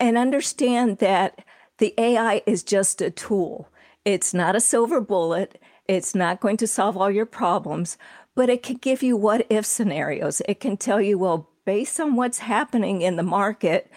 and 0.00 0.18
understand 0.18 0.98
that 0.98 1.44
the 1.78 1.94
AI 1.98 2.42
is 2.46 2.62
just 2.62 3.00
a 3.00 3.10
tool. 3.10 3.68
It's 4.04 4.32
not 4.32 4.56
a 4.56 4.60
silver 4.60 5.00
bullet. 5.00 5.60
It's 5.86 6.14
not 6.14 6.40
going 6.40 6.56
to 6.58 6.66
solve 6.66 6.96
all 6.96 7.10
your 7.10 7.26
problems, 7.26 7.98
but 8.34 8.48
it 8.48 8.62
can 8.62 8.76
give 8.76 9.02
you 9.02 9.16
what 9.16 9.46
if 9.50 9.66
scenarios. 9.66 10.42
It 10.48 10.60
can 10.60 10.76
tell 10.76 11.00
you, 11.00 11.18
well, 11.18 11.50
based 11.66 12.00
on 12.00 12.16
what's 12.16 12.38
happening 12.38 13.02
in 13.02 13.16
the 13.16 13.22
market, 13.22 13.90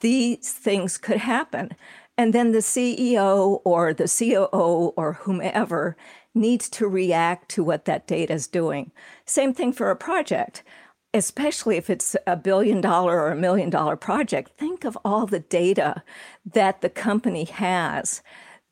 these 0.00 0.52
things 0.52 0.96
could 0.96 1.18
happen. 1.18 1.76
And 2.16 2.32
then 2.32 2.52
the 2.52 2.60
CEO 2.60 3.60
or 3.64 3.92
the 3.92 4.08
COO 4.08 4.94
or 4.96 5.12
whomever 5.24 5.94
needs 6.34 6.70
to 6.70 6.88
react 6.88 7.50
to 7.50 7.62
what 7.62 7.84
that 7.84 8.06
data 8.06 8.32
is 8.32 8.46
doing. 8.46 8.92
Same 9.26 9.52
thing 9.52 9.74
for 9.74 9.90
a 9.90 9.96
project 9.96 10.62
especially 11.14 11.76
if 11.76 11.88
it's 11.88 12.14
a 12.26 12.36
billion 12.36 12.80
dollar 12.80 13.18
or 13.18 13.30
a 13.30 13.36
million 13.36 13.70
dollar 13.70 13.96
project, 13.96 14.50
think 14.58 14.84
of 14.84 14.98
all 15.04 15.26
the 15.26 15.40
data 15.40 16.02
that 16.44 16.82
the 16.82 16.90
company 16.90 17.44
has 17.44 18.22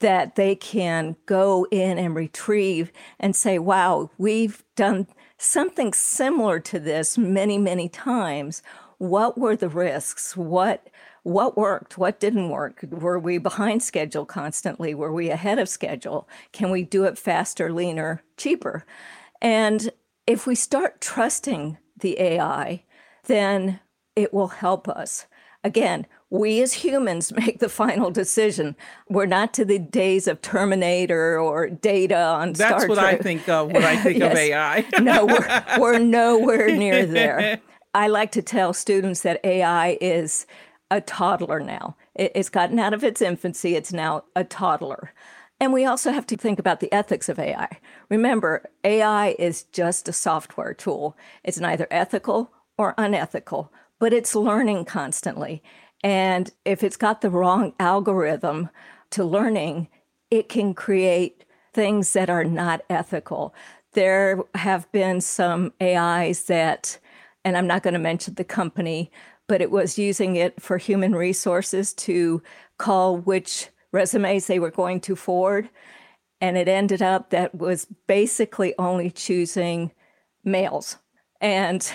that 0.00 0.34
they 0.34 0.54
can 0.54 1.16
go 1.25 1.66
in 1.70 1.96
and 1.96 2.14
retrieve 2.14 2.92
and 3.18 3.34
say, 3.34 3.58
wow, 3.58 4.11
we've 4.18 4.62
done 4.76 5.06
something 5.44 5.92
similar 5.92 6.60
to 6.60 6.78
this 6.78 7.18
many, 7.18 7.58
many 7.58 7.88
times. 7.88 8.62
What 8.98 9.38
were 9.38 9.56
the 9.56 9.68
risks? 9.68 10.36
What 10.36 10.88
what 11.24 11.56
worked? 11.56 11.96
What 11.96 12.20
didn't 12.20 12.50
work? 12.50 12.84
Were 12.90 13.18
we 13.18 13.38
behind 13.38 13.82
schedule 13.82 14.26
constantly? 14.26 14.94
Were 14.94 15.12
we 15.12 15.30
ahead 15.30 15.58
of 15.58 15.70
schedule? 15.70 16.28
Can 16.52 16.70
we 16.70 16.82
do 16.82 17.04
it 17.04 17.16
faster, 17.16 17.72
leaner, 17.72 18.22
cheaper? 18.36 18.84
And 19.40 19.90
if 20.26 20.46
we 20.46 20.54
start 20.54 21.00
trusting 21.00 21.78
the 21.98 22.20
AI, 22.20 22.84
then 23.24 23.80
it 24.14 24.34
will 24.34 24.48
help 24.48 24.86
us. 24.86 25.26
Again, 25.64 26.06
we 26.30 26.62
as 26.62 26.75
humans 26.75 27.33
make 27.37 27.59
the 27.59 27.68
final 27.68 28.11
decision. 28.11 28.76
We're 29.09 29.26
not 29.26 29.52
to 29.54 29.64
the 29.64 29.78
days 29.78 30.28
of 30.28 30.42
Terminator 30.42 31.38
or 31.40 31.68
Data 31.68 32.16
on 32.23 32.52
That's 32.52 32.85
Star 32.85 32.88
what 32.88 32.99
I 32.99 33.16
think 33.16 33.49
of 33.49 33.73
when 33.73 33.85
I 33.85 33.97
think 33.97 34.18
Yes. 34.18 34.33
of 34.33 34.38
AI. 34.38 34.85
no, 35.00 35.25
we're, 35.26 35.64
we're 35.80 35.99
nowhere 36.21 36.76
near 36.76 37.06
there. 37.06 37.61
I 37.94 38.09
like 38.09 38.30
to 38.33 38.42
tell 38.42 38.73
students 38.73 39.23
that 39.23 39.40
AI 39.44 39.97
is 40.00 40.47
a 40.90 41.00
toddler 41.00 41.61
now. 41.61 41.97
It, 42.14 42.33
it's 42.35 42.49
gotten 42.50 42.78
out 42.78 42.92
of 42.92 43.02
its 43.02 43.23
infancy, 43.23 43.75
it's 43.75 43.92
now 43.92 44.25
a 44.37 44.44
toddler. 44.44 45.12
And 45.61 45.73
we 45.73 45.87
also 45.87 46.11
have 46.12 46.26
to 46.26 46.37
think 46.37 46.59
about 46.59 46.80
the 46.80 46.92
ethics 46.92 47.28
of 47.28 47.38
AI. 47.38 47.78
Remember, 48.11 48.68
AI 48.83 49.37
is 49.38 49.62
just 49.62 50.09
a 50.09 50.12
software 50.12 50.75
tool. 50.75 51.16
It's 51.44 51.59
neither 51.61 51.87
ethical 51.92 52.50
or 52.76 52.92
unethical, 52.99 53.73
but 54.04 54.12
it's 54.12 54.34
learning 54.34 54.84
constantly. 54.84 55.62
And 56.02 56.50
if 56.66 56.82
it's 56.84 56.99
got 56.99 57.23
the 57.23 57.30
wrong 57.30 57.73
algorithm 57.80 58.68
to 59.12 59.25
learning, 59.25 59.88
it 60.30 60.50
can 60.50 60.75
create 60.75 61.46
things 61.73 62.12
that 62.12 62.28
are 62.28 62.44
not 62.44 62.82
ethical. 62.90 63.54
There 63.94 64.42
have 64.56 64.92
been 64.92 65.23
some 65.23 65.73
AIs 65.80 66.44
that, 66.44 66.99
and 67.46 67.56
I'm 67.56 67.66
not 67.66 67.82
going 67.82 67.94
to 67.94 67.99
mention 67.99 68.34
the 68.34 68.44
company, 68.44 69.11
but 69.46 69.62
it 69.62 69.70
was 69.70 69.99
using 69.99 70.37
it 70.37 70.61
for 70.61 70.76
human 70.76 71.14
resources 71.14 71.94
to 71.94 72.42
call 72.76 73.16
which 73.16 73.68
resumes 73.90 74.49
they 74.49 74.58
were 74.58 74.70
going 74.70 75.00
to 75.00 75.16
forward. 75.16 75.70
And 76.42 76.58
it 76.58 76.68
ended 76.68 77.00
up 77.00 77.30
that 77.30 77.54
was 77.54 77.87
basically 78.06 78.75
only 78.78 79.11
choosing 79.11 79.92
males. 80.44 80.99
And 81.40 81.90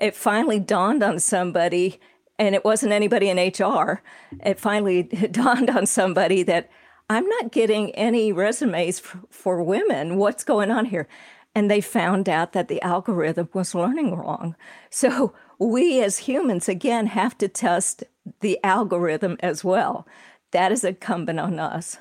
it 0.00 0.14
finally 0.14 0.60
dawned 0.60 1.02
on 1.02 1.18
somebody, 1.18 2.00
and 2.38 2.54
it 2.54 2.64
wasn't 2.64 2.92
anybody 2.92 3.28
in 3.28 3.38
HR. 3.38 4.02
It 4.44 4.58
finally 4.60 5.02
dawned 5.32 5.70
on 5.70 5.86
somebody 5.86 6.42
that 6.44 6.70
I'm 7.10 7.26
not 7.26 7.52
getting 7.52 7.90
any 7.94 8.32
resumes 8.32 9.00
f- 9.00 9.16
for 9.30 9.62
women. 9.62 10.16
What's 10.16 10.44
going 10.44 10.70
on 10.70 10.86
here? 10.86 11.08
And 11.54 11.70
they 11.70 11.80
found 11.80 12.28
out 12.28 12.52
that 12.52 12.68
the 12.68 12.80
algorithm 12.82 13.48
was 13.52 13.74
learning 13.74 14.14
wrong. 14.14 14.54
So 14.90 15.32
we 15.58 16.02
as 16.02 16.18
humans, 16.18 16.68
again, 16.68 17.06
have 17.06 17.36
to 17.38 17.48
test 17.48 18.04
the 18.40 18.58
algorithm 18.62 19.36
as 19.40 19.64
well. 19.64 20.06
That 20.52 20.70
is 20.70 20.84
incumbent 20.84 21.40
on 21.40 21.58
us. 21.58 21.98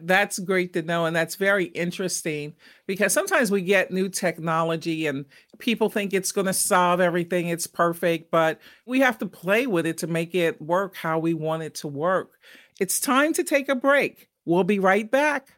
That's 0.00 0.38
great 0.38 0.72
to 0.74 0.82
know. 0.82 1.06
And 1.06 1.14
that's 1.14 1.34
very 1.34 1.66
interesting 1.66 2.54
because 2.86 3.12
sometimes 3.12 3.50
we 3.50 3.62
get 3.62 3.90
new 3.90 4.08
technology 4.08 5.06
and 5.06 5.26
people 5.58 5.88
think 5.90 6.14
it's 6.14 6.32
going 6.32 6.46
to 6.46 6.52
solve 6.52 7.00
everything, 7.00 7.48
it's 7.48 7.66
perfect, 7.66 8.30
but 8.30 8.60
we 8.86 9.00
have 9.00 9.18
to 9.18 9.26
play 9.26 9.66
with 9.66 9.86
it 9.86 9.98
to 9.98 10.06
make 10.06 10.34
it 10.34 10.60
work 10.62 10.96
how 10.96 11.18
we 11.18 11.34
want 11.34 11.62
it 11.62 11.74
to 11.76 11.88
work. 11.88 12.38
It's 12.80 13.00
time 13.00 13.32
to 13.34 13.42
take 13.42 13.68
a 13.68 13.74
break. 13.74 14.28
We'll 14.44 14.64
be 14.64 14.78
right 14.78 15.10
back. 15.10 15.48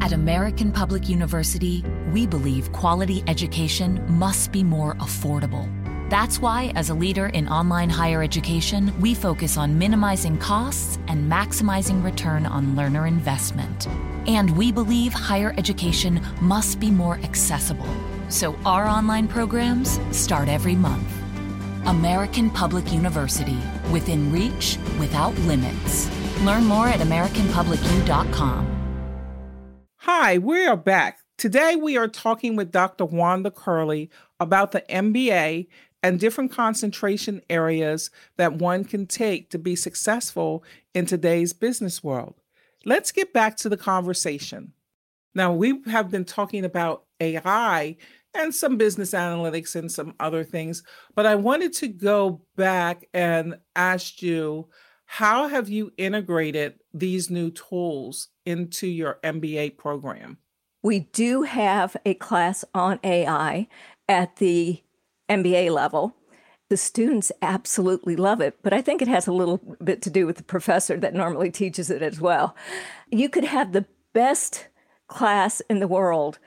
At 0.00 0.12
American 0.12 0.72
Public 0.72 1.08
University, 1.08 1.84
we 2.12 2.26
believe 2.26 2.72
quality 2.72 3.22
education 3.26 4.04
must 4.08 4.52
be 4.52 4.62
more 4.62 4.94
affordable. 4.96 5.79
That's 6.10 6.40
why, 6.40 6.72
as 6.74 6.90
a 6.90 6.94
leader 6.94 7.26
in 7.26 7.46
online 7.46 7.88
higher 7.88 8.20
education, 8.20 8.92
we 9.00 9.14
focus 9.14 9.56
on 9.56 9.78
minimizing 9.78 10.38
costs 10.38 10.98
and 11.06 11.30
maximizing 11.30 12.02
return 12.02 12.46
on 12.46 12.74
learner 12.74 13.06
investment. 13.06 13.86
And 14.26 14.56
we 14.56 14.72
believe 14.72 15.12
higher 15.12 15.54
education 15.56 16.20
must 16.40 16.80
be 16.80 16.90
more 16.90 17.20
accessible. 17.22 17.86
So 18.28 18.56
our 18.66 18.88
online 18.88 19.28
programs 19.28 20.00
start 20.10 20.48
every 20.48 20.74
month. 20.74 21.08
American 21.86 22.50
Public 22.50 22.92
University, 22.92 23.58
within 23.92 24.32
reach, 24.32 24.78
without 24.98 25.38
limits. 25.38 26.10
Learn 26.40 26.64
more 26.64 26.88
at 26.88 26.98
AmericanPublicU.com. 26.98 28.66
Hi, 29.98 30.38
we 30.38 30.66
are 30.66 30.76
back. 30.76 31.20
Today 31.38 31.76
we 31.76 31.96
are 31.96 32.08
talking 32.08 32.56
with 32.56 32.72
Dr. 32.72 33.04
Wanda 33.04 33.52
Curley 33.52 34.10
about 34.40 34.72
the 34.72 34.82
MBA 34.90 35.68
and 36.02 36.18
different 36.18 36.52
concentration 36.52 37.42
areas 37.50 38.10
that 38.36 38.54
one 38.54 38.84
can 38.84 39.06
take 39.06 39.50
to 39.50 39.58
be 39.58 39.76
successful 39.76 40.64
in 40.94 41.06
today's 41.06 41.52
business 41.52 42.02
world. 42.02 42.34
Let's 42.84 43.12
get 43.12 43.32
back 43.32 43.56
to 43.58 43.68
the 43.68 43.76
conversation. 43.76 44.72
Now, 45.34 45.52
we 45.52 45.82
have 45.86 46.10
been 46.10 46.24
talking 46.24 46.64
about 46.64 47.04
AI 47.20 47.96
and 48.34 48.54
some 48.54 48.76
business 48.76 49.10
analytics 49.10 49.74
and 49.76 49.90
some 49.90 50.14
other 50.18 50.44
things, 50.44 50.82
but 51.14 51.26
I 51.26 51.34
wanted 51.34 51.72
to 51.74 51.88
go 51.88 52.42
back 52.56 53.08
and 53.12 53.58
ask 53.76 54.22
you 54.22 54.68
how 55.04 55.48
have 55.48 55.68
you 55.68 55.92
integrated 55.96 56.78
these 56.94 57.30
new 57.30 57.50
tools 57.50 58.28
into 58.46 58.86
your 58.86 59.18
MBA 59.24 59.76
program? 59.76 60.38
We 60.82 61.00
do 61.00 61.42
have 61.42 61.96
a 62.06 62.14
class 62.14 62.64
on 62.74 63.00
AI 63.02 63.66
at 64.08 64.36
the 64.36 64.82
MBA 65.30 65.70
level. 65.70 66.16
The 66.68 66.76
students 66.76 67.32
absolutely 67.42 68.14
love 68.16 68.40
it, 68.40 68.58
but 68.62 68.72
I 68.72 68.82
think 68.82 69.00
it 69.02 69.08
has 69.08 69.26
a 69.26 69.32
little 69.32 69.58
bit 69.82 70.02
to 70.02 70.10
do 70.10 70.26
with 70.26 70.36
the 70.36 70.42
professor 70.42 70.96
that 70.98 71.14
normally 71.14 71.50
teaches 71.50 71.90
it 71.90 72.02
as 72.02 72.20
well. 72.20 72.54
You 73.10 73.28
could 73.28 73.44
have 73.44 73.72
the 73.72 73.86
best 74.12 74.68
class 75.08 75.60
in 75.68 75.80
the 75.80 75.88
world, 75.88 76.38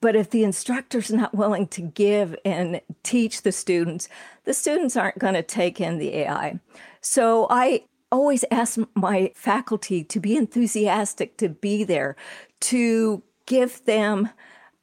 but 0.00 0.16
if 0.16 0.30
the 0.30 0.42
instructor's 0.42 1.12
not 1.12 1.34
willing 1.34 1.68
to 1.68 1.80
give 1.80 2.34
and 2.44 2.80
teach 3.02 3.42
the 3.42 3.52
students, 3.52 4.08
the 4.44 4.54
students 4.54 4.96
aren't 4.96 5.18
going 5.18 5.34
to 5.34 5.42
take 5.42 5.80
in 5.80 5.98
the 5.98 6.14
AI. 6.14 6.58
So 7.00 7.46
I 7.50 7.84
always 8.10 8.44
ask 8.50 8.78
my 8.94 9.32
faculty 9.34 10.02
to 10.02 10.18
be 10.18 10.36
enthusiastic 10.36 11.36
to 11.38 11.48
be 11.48 11.84
there, 11.84 12.16
to 12.60 13.22
give 13.46 13.84
them 13.84 14.30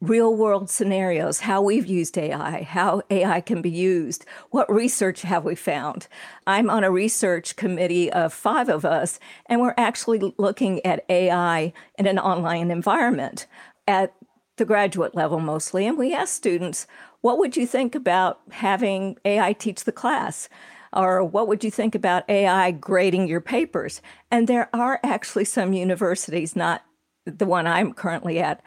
real 0.05 0.33
world 0.33 0.69
scenarios, 0.69 1.41
how 1.41 1.61
we've 1.61 1.85
used 1.85 2.17
AI, 2.17 2.63
how 2.63 3.01
AI 3.09 3.41
can 3.41 3.61
be 3.61 3.69
used, 3.69 4.25
what 4.51 4.71
research 4.71 5.23
have 5.23 5.43
we 5.43 5.55
found. 5.55 6.07
I'm 6.45 6.69
on 6.69 6.83
a 6.83 6.91
research 6.91 7.55
committee 7.55 8.11
of 8.11 8.33
five 8.33 8.69
of 8.69 8.85
us, 8.85 9.19
and 9.47 9.61
we're 9.61 9.73
actually 9.77 10.33
looking 10.37 10.85
at 10.85 11.05
AI 11.09 11.73
in 11.97 12.07
an 12.07 12.19
online 12.19 12.71
environment 12.71 13.47
at 13.87 14.13
the 14.57 14.65
graduate 14.65 15.15
level 15.15 15.39
mostly. 15.39 15.85
And 15.85 15.97
we 15.97 16.13
ask 16.13 16.33
students, 16.33 16.87
what 17.21 17.37
would 17.39 17.57
you 17.57 17.67
think 17.67 17.95
about 17.95 18.39
having 18.51 19.17
AI 19.25 19.53
teach 19.53 19.83
the 19.83 19.91
class? 19.91 20.47
Or 20.93 21.23
what 21.23 21.47
would 21.49 21.63
you 21.63 21.71
think 21.71 21.93
about 21.93 22.29
AI 22.29 22.71
grading 22.71 23.27
your 23.27 23.41
papers? 23.41 24.01
And 24.31 24.47
there 24.47 24.69
are 24.73 24.99
actually 25.03 25.43
some 25.45 25.73
universities, 25.73 26.55
not 26.55 26.85
the 27.25 27.45
one 27.45 27.67
I'm 27.67 27.93
currently 27.93 28.39
at, 28.39 28.63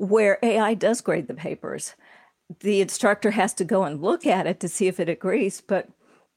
where 0.00 0.38
AI 0.42 0.72
does 0.72 1.02
grade 1.02 1.28
the 1.28 1.34
papers. 1.34 1.94
The 2.60 2.80
instructor 2.80 3.32
has 3.32 3.52
to 3.54 3.64
go 3.64 3.84
and 3.84 4.00
look 4.00 4.26
at 4.26 4.46
it 4.46 4.58
to 4.60 4.68
see 4.68 4.86
if 4.86 4.98
it 4.98 5.10
agrees, 5.10 5.60
but 5.60 5.88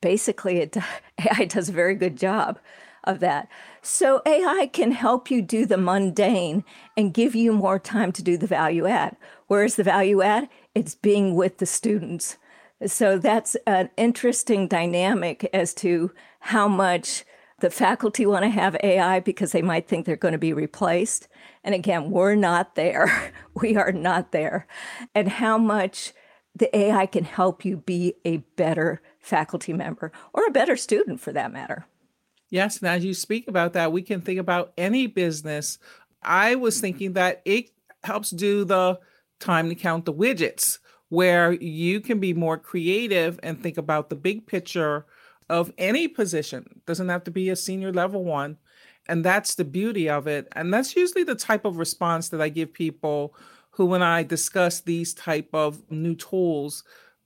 basically, 0.02 0.58
it, 0.58 0.76
AI 1.18 1.46
does 1.50 1.70
a 1.70 1.74
very 1.74 1.96
good 1.96 2.18
job 2.18 2.60
of 3.06 3.22
that. 3.22 3.48
So, 3.82 4.22
AI 4.26 4.70
can 4.72 4.92
help 4.92 5.32
you 5.32 5.42
do 5.42 5.66
the 5.66 5.78
mundane 5.78 6.66
and 6.98 7.14
give 7.14 7.36
you 7.36 7.54
more 7.54 7.80
time 7.80 8.12
to 8.12 8.22
do 8.22 8.38
the 8.38 8.48
value 8.48 8.86
add. 8.86 9.16
Whereas 9.48 9.78
the 9.78 9.84
value 9.84 10.22
add? 10.22 10.50
It's 10.76 10.96
being 10.96 11.34
with 11.34 11.60
the 11.60 11.66
students. 11.66 12.38
So, 12.86 13.18
that's 13.18 13.56
an 13.66 13.90
interesting 13.96 14.68
dynamic 14.68 15.50
as 15.54 15.74
to 15.76 16.12
how 16.40 16.68
much 16.68 17.24
the 17.62 17.70
faculty 17.70 18.26
want 18.26 18.44
to 18.44 18.50
have 18.50 18.76
AI 18.84 19.22
because 19.22 19.54
they 19.54 19.62
might 19.62 19.88
think 19.88 20.06
they're 20.06 20.18
going 20.18 20.34
to 20.34 20.38
be 20.38 20.52
replaced. 20.52 21.30
And 21.64 21.74
again, 21.74 22.12
we're 22.12 22.36
not 22.36 22.76
there. 22.76 23.34
we 23.54 23.76
are 23.76 23.92
not 23.92 24.32
there. 24.32 24.68
And 25.16 25.28
how 25.30 25.58
much 25.58 26.14
the 26.56 26.76
AI 26.78 27.06
can 27.06 27.24
help 27.24 27.66
you 27.66 27.78
be 27.78 28.16
a 28.26 28.38
better 28.38 29.02
faculty 29.20 29.74
member 29.74 30.12
or 30.34 30.46
a 30.46 30.52
better 30.52 30.76
student 30.78 31.20
for 31.20 31.32
that 31.34 31.52
matter. 31.52 31.86
Yes. 32.50 32.78
And 32.80 32.88
as 32.88 33.04
you 33.04 33.14
speak 33.14 33.48
about 33.48 33.74
that, 33.74 33.92
we 33.92 34.04
can 34.04 34.22
think 34.22 34.40
about 34.40 34.74
any 34.78 35.08
business. 35.08 35.80
I 36.22 36.56
was 36.56 36.80
thinking 36.80 37.14
that 37.14 37.42
it 37.46 37.72
helps 38.04 38.30
do 38.30 38.64
the 38.66 39.00
time 39.40 39.70
to 39.70 39.76
count 39.76 40.06
the 40.06 40.14
widgets, 40.14 40.78
where 41.10 41.54
you 41.54 42.00
can 42.00 42.20
be 42.20 42.34
more 42.34 42.58
creative 42.58 43.40
and 43.42 43.62
think 43.62 43.78
about 43.78 44.10
the 44.10 44.16
big 44.16 44.46
picture 44.46 45.06
of 45.50 45.72
any 45.78 46.08
position 46.08 46.82
doesn't 46.86 47.10
have 47.10 47.24
to 47.24 47.32
be 47.32 47.50
a 47.50 47.56
senior 47.56 47.92
level 47.92 48.24
one 48.24 48.58
and 49.08 49.24
that's 49.24 49.56
the 49.56 49.66
beauty 49.66 50.10
of 50.10 50.28
it 50.28 50.48
and 50.54 50.74
that's 50.74 50.96
usually 50.96 51.24
the 51.24 51.36
type 51.36 51.66
of 51.66 51.78
response 51.78 52.30
that 52.30 52.42
i 52.42 52.50
give 52.50 52.74
people 52.74 53.36
who 53.72 53.86
when 53.86 54.02
i 54.02 54.24
discuss 54.24 54.82
these 54.82 55.14
type 55.14 55.50
of 55.54 55.82
new 55.92 56.16
tools 56.16 56.84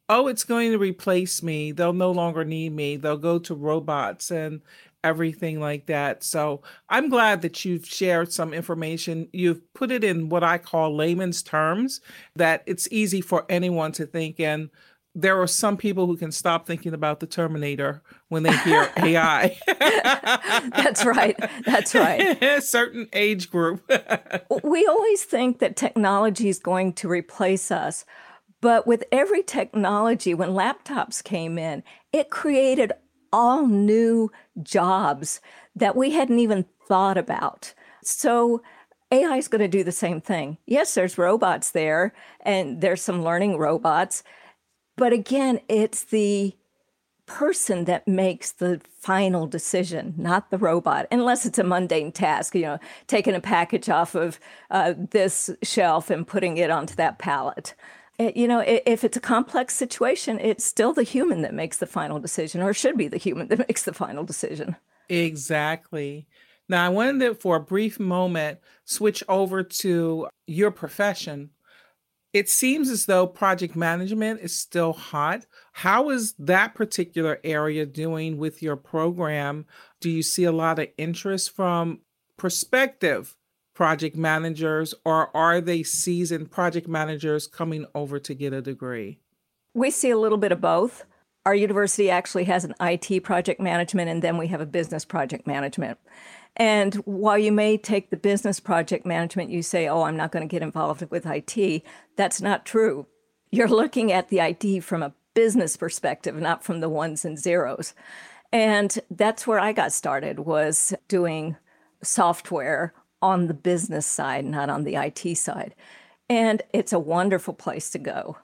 oh 0.10 0.28
it's 0.28 0.44
going 0.44 0.72
to 0.72 0.78
replace 0.78 1.44
me. 1.44 1.72
They'll 1.72 1.94
no 1.94 2.12
longer 2.12 2.46
need 2.46 2.74
me. 2.74 2.96
They'll 2.98 3.18
go 3.18 3.40
to 3.40 3.56
robots 3.56 4.32
and 4.32 4.62
everything 5.04 5.60
like 5.60 5.86
that. 5.86 6.24
So 6.24 6.62
i'm 6.90 7.10
glad 7.10 7.42
that 7.42 7.64
you've 7.64 7.86
shared 7.86 8.32
some 8.34 8.54
information. 8.54 9.28
You've 9.32 9.62
put 9.74 9.92
it 9.92 10.04
in 10.04 10.30
what 10.30 10.44
i 10.44 10.58
call 10.58 10.96
layman's 10.96 11.44
terms 11.44 12.02
that 12.36 12.64
it's 12.66 12.88
easy 12.92 13.22
for 13.22 13.46
anyone 13.50 13.92
to 13.94 14.06
think 14.06 14.40
and 14.40 14.70
there 15.18 15.42
are 15.42 15.48
some 15.48 15.78
people 15.78 16.06
who 16.06 16.16
can 16.16 16.32
stop 16.32 16.68
thinking 16.68 16.94
about 16.94 17.20
the 17.20 17.26
Terminator 17.26 18.04
when 18.30 18.44
they 18.44 18.56
hear 18.58 18.88
AI. 18.98 19.58
That's 20.76 21.04
right. 21.04 21.36
That's 21.66 21.96
right. 21.96 22.42
A 22.42 22.62
certain 22.62 23.10
age 23.14 23.50
group. 23.50 23.92
we 24.64 24.86
always 24.86 25.24
think 25.24 25.58
that 25.58 25.76
technology 25.76 26.50
is 26.50 26.60
going 26.60 26.94
to 26.94 27.08
replace 27.08 27.72
us. 27.72 28.06
But 28.62 28.86
with 28.86 29.04
every 29.12 29.42
technology, 29.42 30.36
when 30.36 30.50
laptops 30.50 31.24
came 31.24 31.58
in, 31.58 31.84
it 32.14 32.30
created 32.30 32.92
all 33.34 33.66
new 33.66 34.32
jobs 34.62 35.42
that 35.76 35.96
we 35.96 36.12
hadn't 36.12 36.40
even 36.40 36.66
thought 36.88 37.18
about. 37.18 37.74
So 38.04 38.62
AI 39.12 39.38
is 39.38 39.48
going 39.48 39.62
to 39.62 39.68
do 39.68 39.84
the 39.84 39.92
same 39.92 40.22
thing. 40.22 40.60
Yes, 40.68 40.94
there's 40.94 41.18
robots 41.18 41.72
there, 41.72 42.14
and 42.42 42.82
there's 42.82 43.02
some 43.02 43.24
learning 43.24 43.58
robots 43.58 44.22
but 44.98 45.14
again, 45.14 45.62
it's 45.70 46.04
the 46.04 46.54
person 47.28 47.86
that 47.86 48.08
makes 48.08 48.52
the 48.54 48.82
final 49.00 49.46
decision, 49.46 50.16
not 50.18 50.50
the 50.50 50.58
robot, 50.58 51.06
unless 51.12 51.46
it's 51.46 51.60
a 51.60 51.64
mundane 51.64 52.12
task, 52.12 52.56
you 52.56 52.62
know, 52.62 52.80
taking 53.06 53.36
a 53.36 53.40
package 53.40 53.90
off 53.90 54.16
of 54.16 54.40
uh, 54.72 54.94
this 54.98 55.50
shelf 55.62 56.10
and 56.10 56.26
putting 56.26 56.58
it 56.58 56.72
onto 56.72 56.96
that 56.96 57.20
pallet. 57.20 57.76
It, 58.18 58.36
you 58.36 58.48
know, 58.48 58.64
if 58.66 59.04
it's 59.04 59.18
a 59.18 59.22
complex 59.22 59.76
situation, 59.76 60.40
it's 60.40 60.66
still 60.66 60.94
the 60.94 61.04
human 61.04 61.44
that 61.44 61.54
makes 61.54 61.78
the 61.78 61.86
final 61.86 62.20
decision, 62.20 62.62
or 62.62 62.74
should 62.74 62.98
be 62.98 63.08
the 63.08 63.18
human 63.18 63.50
that 63.50 63.60
makes 63.68 63.84
the 63.84 63.94
final 63.94 64.24
decision. 64.24 64.76
Exactly. 65.10 66.28
Now, 66.70 66.86
I 66.86 66.90
wanted 66.90 67.20
to, 67.20 67.36
for 67.36 67.58
a 67.58 67.62
brief 67.62 68.00
moment, 68.00 68.60
switch 68.84 69.24
over 69.30 69.64
to 69.64 70.28
your 70.48 70.72
profession 70.72 71.52
it 72.34 72.50
seems 72.50 72.90
as 72.90 73.06
though 73.06 73.26
project 73.26 73.76
management 73.76 74.42
is 74.42 74.58
still 74.58 74.94
hot. 74.94 75.46
How 75.74 76.10
is 76.10 76.34
that 76.40 76.76
particular 76.76 77.40
area 77.44 77.86
doing 77.86 78.38
with 78.38 78.62
your 78.62 78.76
program? 78.76 79.66
Do 80.02 80.10
you 80.10 80.22
see 80.22 80.44
a 80.44 80.52
lot 80.52 80.80
of 80.80 80.90
interest 80.98 81.56
from 81.56 82.02
prospective 82.38 83.36
project 83.74 84.16
managers, 84.16 84.96
or 85.06 85.36
are 85.36 85.62
they 85.62 85.84
seasoned 85.84 86.50
project 86.52 86.88
managers 86.88 87.48
coming 87.48 87.86
over 87.94 88.20
to 88.20 88.34
get 88.34 88.52
a 88.52 88.62
degree? 88.62 89.20
We 89.74 89.92
see 89.92 90.10
a 90.10 90.18
little 90.18 90.40
bit 90.40 90.52
of 90.52 90.60
both. 90.60 91.06
Our 91.46 91.54
university 91.54 92.10
actually 92.10 92.46
has 92.46 92.66
an 92.66 92.74
IT 92.82 93.24
project 93.24 93.62
management, 93.62 94.10
and 94.10 94.22
then 94.22 94.38
we 94.38 94.48
have 94.48 94.62
a 94.62 94.66
business 94.66 95.06
project 95.06 95.46
management. 95.46 96.00
And 96.58 96.96
while 97.06 97.38
you 97.38 97.52
may 97.52 97.78
take 97.78 98.10
the 98.10 98.18
business 98.18 98.60
project 98.60 99.06
management, 99.06 99.52
you 99.52 99.62
say, 99.62 99.88
oh, 99.88 100.02
I'm 100.02 100.18
not 100.18 100.32
going 100.32 100.48
to 100.48 100.52
get 100.52 100.64
involved 100.64 101.06
with 101.12 101.28
IT. 101.28 101.84
That's 102.16 102.42
not 102.42 102.66
true. 102.66 103.06
You're 103.52 103.68
looking 103.70 104.12
at 104.12 104.30
the 104.30 104.40
IT 104.40 104.82
from 104.82 105.04
a 105.04 105.14
business 105.36 105.78
perspective, 105.78 106.36
not 106.36 106.64
from 106.64 106.80
the 106.80 106.90
ones 106.90 107.24
and 107.24 107.38
zeros. 107.38 107.94
And 108.52 108.98
that's 109.12 109.46
where 109.46 109.60
I 109.60 109.72
got 109.72 109.94
started 109.94 110.40
was 110.40 110.96
doing 111.08 111.58
software 112.02 112.94
on 113.22 113.46
the 113.46 113.54
business 113.54 114.08
side, 114.08 114.46
not 114.46 114.70
on 114.70 114.84
the 114.84 114.96
IT 114.96 115.38
side. 115.38 115.76
And 116.28 116.64
it's 116.74 116.92
a 116.92 117.00
wonderful 117.00 117.54
place 117.54 117.92
to 117.92 118.00
go. 118.00 118.38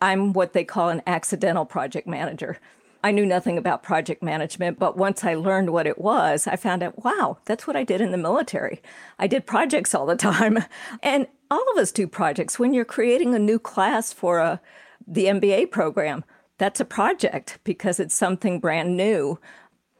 I'm 0.00 0.32
what 0.32 0.54
they 0.54 0.64
call 0.64 0.88
an 0.88 1.02
accidental 1.06 1.64
project 1.64 2.08
manager. 2.08 2.58
I 3.02 3.12
knew 3.12 3.24
nothing 3.24 3.56
about 3.56 3.82
project 3.82 4.22
management, 4.22 4.78
but 4.78 4.96
once 4.96 5.24
I 5.24 5.34
learned 5.34 5.70
what 5.70 5.86
it 5.86 5.98
was, 5.98 6.46
I 6.46 6.56
found 6.56 6.82
out, 6.82 7.02
wow, 7.02 7.38
that's 7.46 7.66
what 7.66 7.76
I 7.76 7.84
did 7.84 8.00
in 8.00 8.10
the 8.10 8.18
military. 8.18 8.82
I 9.18 9.26
did 9.26 9.46
projects 9.46 9.94
all 9.94 10.06
the 10.06 10.16
time. 10.16 10.58
And 11.02 11.26
all 11.50 11.64
of 11.72 11.78
us 11.78 11.92
do 11.92 12.06
projects. 12.06 12.58
When 12.58 12.74
you're 12.74 12.84
creating 12.84 13.34
a 13.34 13.38
new 13.38 13.58
class 13.58 14.12
for 14.12 14.38
a, 14.38 14.60
the 15.06 15.26
MBA 15.26 15.70
program, 15.70 16.24
that's 16.58 16.80
a 16.80 16.84
project 16.84 17.58
because 17.64 17.98
it's 17.98 18.14
something 18.14 18.60
brand 18.60 18.96
new 18.96 19.38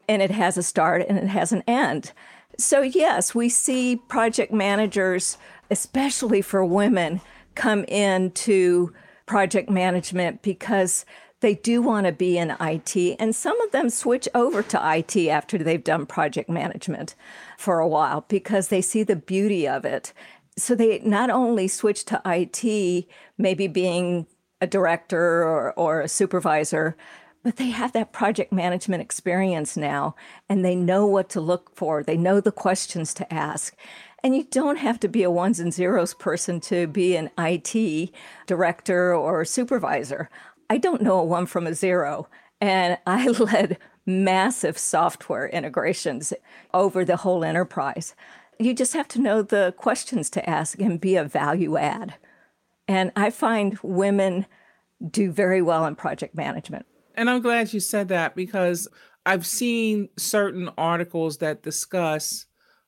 and 0.07 0.21
it 0.21 0.31
has 0.31 0.57
a 0.57 0.63
start 0.63 1.03
and 1.07 1.17
it 1.17 1.27
has 1.27 1.51
an 1.51 1.63
end. 1.67 2.11
So, 2.57 2.81
yes, 2.81 3.33
we 3.33 3.49
see 3.49 3.95
project 3.95 4.53
managers, 4.53 5.37
especially 5.69 6.41
for 6.41 6.63
women, 6.63 7.21
come 7.55 7.83
into 7.85 8.93
project 9.25 9.69
management 9.69 10.41
because 10.41 11.05
they 11.41 11.55
do 11.55 11.81
want 11.81 12.05
to 12.05 12.11
be 12.11 12.37
in 12.37 12.55
IT, 12.59 12.95
and 13.19 13.35
some 13.35 13.59
of 13.61 13.71
them 13.71 13.89
switch 13.89 14.29
over 14.33 14.63
to 14.63 14.97
IT 14.97 15.17
after 15.27 15.57
they've 15.57 15.83
done 15.83 16.05
project 16.05 16.49
management 16.49 17.15
for 17.57 17.79
a 17.79 17.87
while 17.87 18.25
because 18.27 18.67
they 18.67 18.81
see 18.81 19.03
the 19.03 19.15
beauty 19.15 19.67
of 19.67 19.83
it. 19.83 20.13
So 20.57 20.75
they 20.75 20.99
not 20.99 21.29
only 21.29 21.67
switch 21.67 22.05
to 22.05 22.21
IT, 22.25 23.07
maybe 23.37 23.67
being 23.67 24.27
a 24.61 24.67
director 24.67 25.43
or, 25.43 25.73
or 25.73 26.01
a 26.01 26.07
supervisor, 26.07 26.95
but 27.43 27.55
they 27.55 27.69
have 27.69 27.93
that 27.93 28.11
project 28.11 28.51
management 28.51 29.01
experience 29.01 29.75
now 29.75 30.15
and 30.47 30.63
they 30.63 30.75
know 30.75 31.07
what 31.07 31.29
to 31.29 31.41
look 31.41 31.75
for. 31.75 32.03
They 32.03 32.17
know 32.17 32.39
the 32.39 32.51
questions 32.51 33.13
to 33.15 33.33
ask. 33.33 33.75
And 34.23 34.35
you 34.35 34.43
don't 34.43 34.77
have 34.77 34.99
to 34.99 35.07
be 35.07 35.23
a 35.23 35.31
ones 35.31 35.59
and 35.59 35.73
zeros 35.73 36.13
person 36.13 36.59
to 36.61 36.85
be 36.85 37.15
an 37.15 37.31
IT 37.39 38.11
director 38.45 39.15
or 39.15 39.43
supervisor. 39.45 40.29
I 40.71 40.77
don't 40.77 41.01
know 41.01 41.19
a 41.19 41.25
one 41.25 41.47
from 41.47 41.67
a 41.67 41.73
zero. 41.73 42.29
And 42.61 42.97
I 43.05 43.27
led 43.27 43.77
massive 44.05 44.77
software 44.77 45.49
integrations 45.49 46.31
over 46.73 47.03
the 47.03 47.17
whole 47.17 47.43
enterprise. 47.43 48.15
You 48.57 48.73
just 48.73 48.93
have 48.93 49.09
to 49.09 49.19
know 49.19 49.41
the 49.41 49.73
questions 49.75 50.29
to 50.29 50.49
ask 50.49 50.79
and 50.79 51.01
be 51.01 51.17
a 51.17 51.25
value 51.25 51.75
add. 51.75 52.13
And 52.87 53.11
I 53.17 53.31
find 53.31 53.77
women 53.83 54.45
do 55.05 55.29
very 55.29 55.61
well 55.61 55.85
in 55.85 55.97
project 55.97 56.35
management. 56.35 56.85
And 57.15 57.29
I'm 57.29 57.41
glad 57.41 57.73
you 57.73 57.81
said 57.81 58.07
that 58.07 58.33
because 58.33 58.87
I've 59.25 59.45
seen 59.45 60.07
certain 60.17 60.69
articles 60.77 61.39
that 61.39 61.63
discuss 61.63 62.45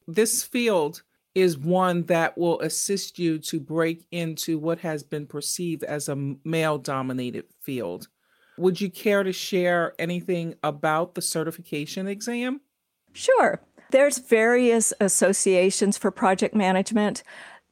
this 0.07 0.41
field 0.41 1.03
is 1.35 1.57
one 1.57 2.03
that 2.03 2.37
will 2.37 2.59
assist 2.61 3.17
you 3.17 3.39
to 3.39 3.59
break 3.59 4.05
into 4.11 4.57
what 4.57 4.79
has 4.79 5.03
been 5.03 5.25
perceived 5.25 5.83
as 5.83 6.07
a 6.07 6.35
male 6.43 6.77
dominated 6.77 7.45
field. 7.61 8.07
Would 8.57 8.79
you 8.79 8.89
care 8.89 9.23
to 9.23 9.33
share 9.33 9.93
anything 9.97 10.55
about 10.63 11.15
the 11.15 11.21
certification 11.21 12.07
exam? 12.07 12.61
Sure. 13.13 13.61
There's 13.91 14.19
various 14.19 14.93
associations 14.99 15.97
for 15.97 16.11
project 16.11 16.55
management. 16.55 17.23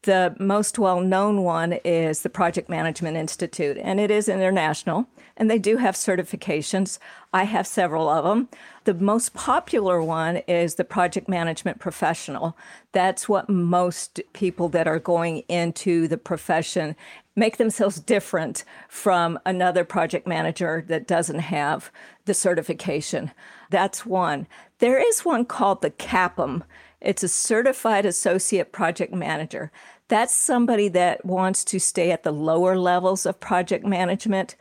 The 0.03 0.35
most 0.39 0.79
well 0.79 1.01
known 1.01 1.43
one 1.43 1.73
is 1.85 2.23
the 2.23 2.29
Project 2.29 2.69
Management 2.69 3.17
Institute, 3.17 3.77
and 3.77 3.99
it 3.99 4.09
is 4.09 4.27
international, 4.27 5.07
and 5.41 5.49
they 5.49 5.57
do 5.57 5.77
have 5.77 5.95
certifications. 5.95 6.99
I 7.33 7.45
have 7.45 7.65
several 7.65 8.07
of 8.07 8.23
them. 8.23 8.47
The 8.83 8.93
most 8.93 9.33
popular 9.33 9.99
one 9.99 10.37
is 10.47 10.75
the 10.75 10.83
Project 10.83 11.27
Management 11.27 11.79
Professional. 11.79 12.55
That's 12.91 13.27
what 13.27 13.49
most 13.49 14.21
people 14.33 14.69
that 14.69 14.87
are 14.87 14.99
going 14.99 15.39
into 15.49 16.07
the 16.07 16.19
profession 16.19 16.95
make 17.35 17.57
themselves 17.57 17.99
different 17.99 18.63
from 18.87 19.39
another 19.43 19.83
project 19.83 20.27
manager 20.27 20.85
that 20.89 21.07
doesn't 21.07 21.39
have 21.39 21.91
the 22.25 22.35
certification. 22.35 23.31
That's 23.71 24.05
one. 24.05 24.45
There 24.77 24.99
is 24.99 25.25
one 25.25 25.45
called 25.45 25.81
the 25.81 25.89
CAPM. 25.89 26.61
It's 27.01 27.23
a 27.23 27.27
certified 27.27 28.05
associate 28.05 28.71
project 28.71 29.11
manager. 29.11 29.71
That's 30.07 30.35
somebody 30.35 30.87
that 30.89 31.25
wants 31.25 31.63
to 31.63 31.79
stay 31.79 32.11
at 32.11 32.21
the 32.21 32.31
lower 32.31 32.77
levels 32.77 33.25
of 33.25 33.39
project 33.39 33.87
management. 33.87 34.55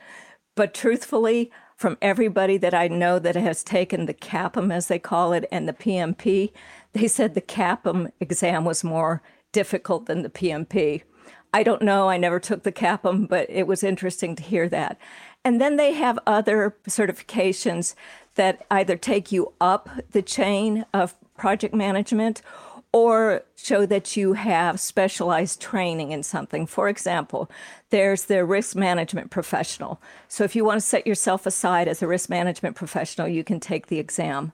But 0.61 0.75
truthfully, 0.75 1.51
from 1.75 1.96
everybody 2.03 2.59
that 2.59 2.75
I 2.75 2.87
know 2.87 3.18
that 3.18 3.35
has 3.35 3.64
taken 3.64 4.05
the 4.05 4.12
CAPM, 4.12 4.70
as 4.70 4.88
they 4.88 4.99
call 4.99 5.33
it, 5.33 5.46
and 5.51 5.66
the 5.66 5.73
PMP, 5.73 6.53
they 6.92 7.09
said 7.09 7.33
the 7.33 7.40
CAPM 7.40 8.12
exam 8.20 8.66
was 8.66 8.85
more 8.85 9.23
difficult 9.53 10.05
than 10.05 10.20
the 10.20 10.29
PMP. 10.29 11.05
I 11.55 11.62
don't 11.62 11.81
know. 11.81 12.11
I 12.11 12.18
never 12.18 12.38
took 12.38 12.64
the 12.64 12.73
CAPM, 12.73 13.27
but 13.27 13.49
it 13.49 13.66
was 13.66 13.83
interesting 13.83 14.37
to 14.37 14.42
hear 14.42 14.68
that. 14.68 14.99
And 15.46 15.62
then 15.62 15.79
they 15.79 15.94
have 15.94 16.18
other 16.27 16.77
certifications 16.87 17.94
that 18.35 18.66
either 18.70 18.99
take 18.99 19.33
you 19.33 19.55
up 19.62 19.88
the 20.11 20.20
chain 20.20 20.85
of 20.92 21.14
project 21.38 21.75
management 21.75 22.42
or 22.92 23.42
show 23.57 23.87
that 23.87 24.16
you 24.16 24.33
have 24.33 24.81
specialized 24.81 25.61
training 25.61 26.11
in 26.11 26.22
something. 26.22 26.66
For 26.66 26.88
example, 26.88 27.50
there's 27.90 28.24
the 28.24 28.44
risk 28.44 28.74
management 28.74 29.31
professional. 29.31 30.00
So 30.29 30.42
if 30.44 30.57
you 30.57 30.64
want 30.64 30.81
to 30.81 30.87
set 30.87 31.07
yourself 31.07 31.46
aside 31.46 31.87
as 31.87 32.03
a 32.03 32.09
risk 32.09 32.29
management 32.29 32.74
professional, 32.74 33.29
you 33.29 33.44
can 33.44 33.61
take 33.61 33.87
the 33.87 33.98
exam. 33.98 34.53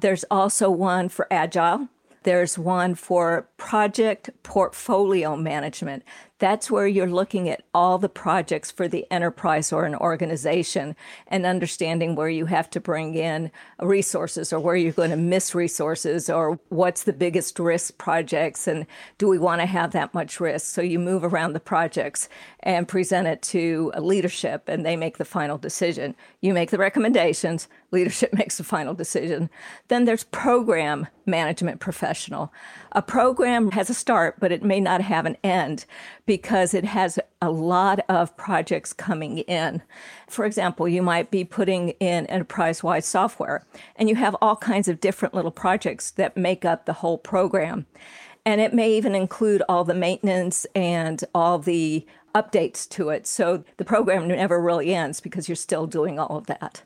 There's 0.00 0.24
also 0.30 0.70
one 0.70 1.08
for 1.08 1.26
agile. 1.30 1.88
There's 2.22 2.56
one 2.56 2.94
for 2.94 3.48
project 3.56 4.30
portfolio 4.44 5.36
management. 5.36 6.04
That's 6.42 6.72
where 6.72 6.88
you're 6.88 7.06
looking 7.06 7.48
at 7.48 7.62
all 7.72 7.98
the 7.98 8.08
projects 8.08 8.72
for 8.72 8.88
the 8.88 9.06
enterprise 9.12 9.72
or 9.72 9.84
an 9.84 9.94
organization 9.94 10.96
and 11.28 11.46
understanding 11.46 12.16
where 12.16 12.28
you 12.28 12.46
have 12.46 12.68
to 12.70 12.80
bring 12.80 13.14
in 13.14 13.52
resources 13.80 14.52
or 14.52 14.58
where 14.58 14.74
you're 14.74 14.90
going 14.90 15.10
to 15.10 15.16
miss 15.16 15.54
resources 15.54 16.28
or 16.28 16.58
what's 16.68 17.04
the 17.04 17.12
biggest 17.12 17.60
risk 17.60 17.96
projects 17.96 18.66
and 18.66 18.86
do 19.18 19.28
we 19.28 19.38
want 19.38 19.60
to 19.60 19.66
have 19.66 19.92
that 19.92 20.14
much 20.14 20.40
risk. 20.40 20.66
So 20.66 20.82
you 20.82 20.98
move 20.98 21.22
around 21.22 21.52
the 21.52 21.60
projects 21.60 22.28
and 22.58 22.88
present 22.88 23.28
it 23.28 23.40
to 23.42 23.92
leadership 23.96 24.64
and 24.66 24.84
they 24.84 24.96
make 24.96 25.18
the 25.18 25.24
final 25.24 25.58
decision. 25.58 26.16
You 26.40 26.54
make 26.54 26.72
the 26.72 26.78
recommendations, 26.78 27.68
leadership 27.92 28.32
makes 28.36 28.56
the 28.56 28.64
final 28.64 28.94
decision. 28.94 29.50
Then 29.88 30.04
there's 30.04 30.24
program 30.24 31.06
management 31.24 31.78
professional. 31.78 32.52
A 32.92 33.02
program 33.02 33.70
has 33.72 33.88
a 33.88 33.94
start, 33.94 34.40
but 34.40 34.50
it 34.50 34.64
may 34.64 34.80
not 34.80 35.00
have 35.02 35.26
an 35.26 35.36
end 35.44 35.84
because 36.26 36.74
it 36.74 36.84
has 36.84 37.18
a 37.40 37.50
lot 37.50 38.00
of 38.08 38.36
projects 38.36 38.92
coming 38.92 39.38
in. 39.38 39.82
For 40.28 40.44
example, 40.44 40.88
you 40.88 41.02
might 41.02 41.30
be 41.30 41.44
putting 41.44 41.90
in 42.00 42.26
enterprise 42.26 42.82
wide 42.82 43.04
software, 43.04 43.64
and 43.96 44.08
you 44.08 44.16
have 44.16 44.36
all 44.40 44.56
kinds 44.56 44.88
of 44.88 45.00
different 45.00 45.34
little 45.34 45.50
projects 45.50 46.10
that 46.12 46.36
make 46.36 46.64
up 46.64 46.86
the 46.86 46.94
whole 46.94 47.18
program. 47.18 47.86
And 48.44 48.60
it 48.60 48.74
may 48.74 48.96
even 48.96 49.14
include 49.14 49.62
all 49.68 49.84
the 49.84 49.94
maintenance 49.94 50.66
and 50.74 51.22
all 51.32 51.60
the 51.60 52.04
updates 52.34 52.88
to 52.88 53.10
it. 53.10 53.26
So 53.26 53.64
the 53.76 53.84
program 53.84 54.26
never 54.26 54.60
really 54.60 54.94
ends 54.94 55.20
because 55.20 55.48
you're 55.48 55.56
still 55.56 55.86
doing 55.86 56.18
all 56.18 56.38
of 56.38 56.46
that. 56.46 56.82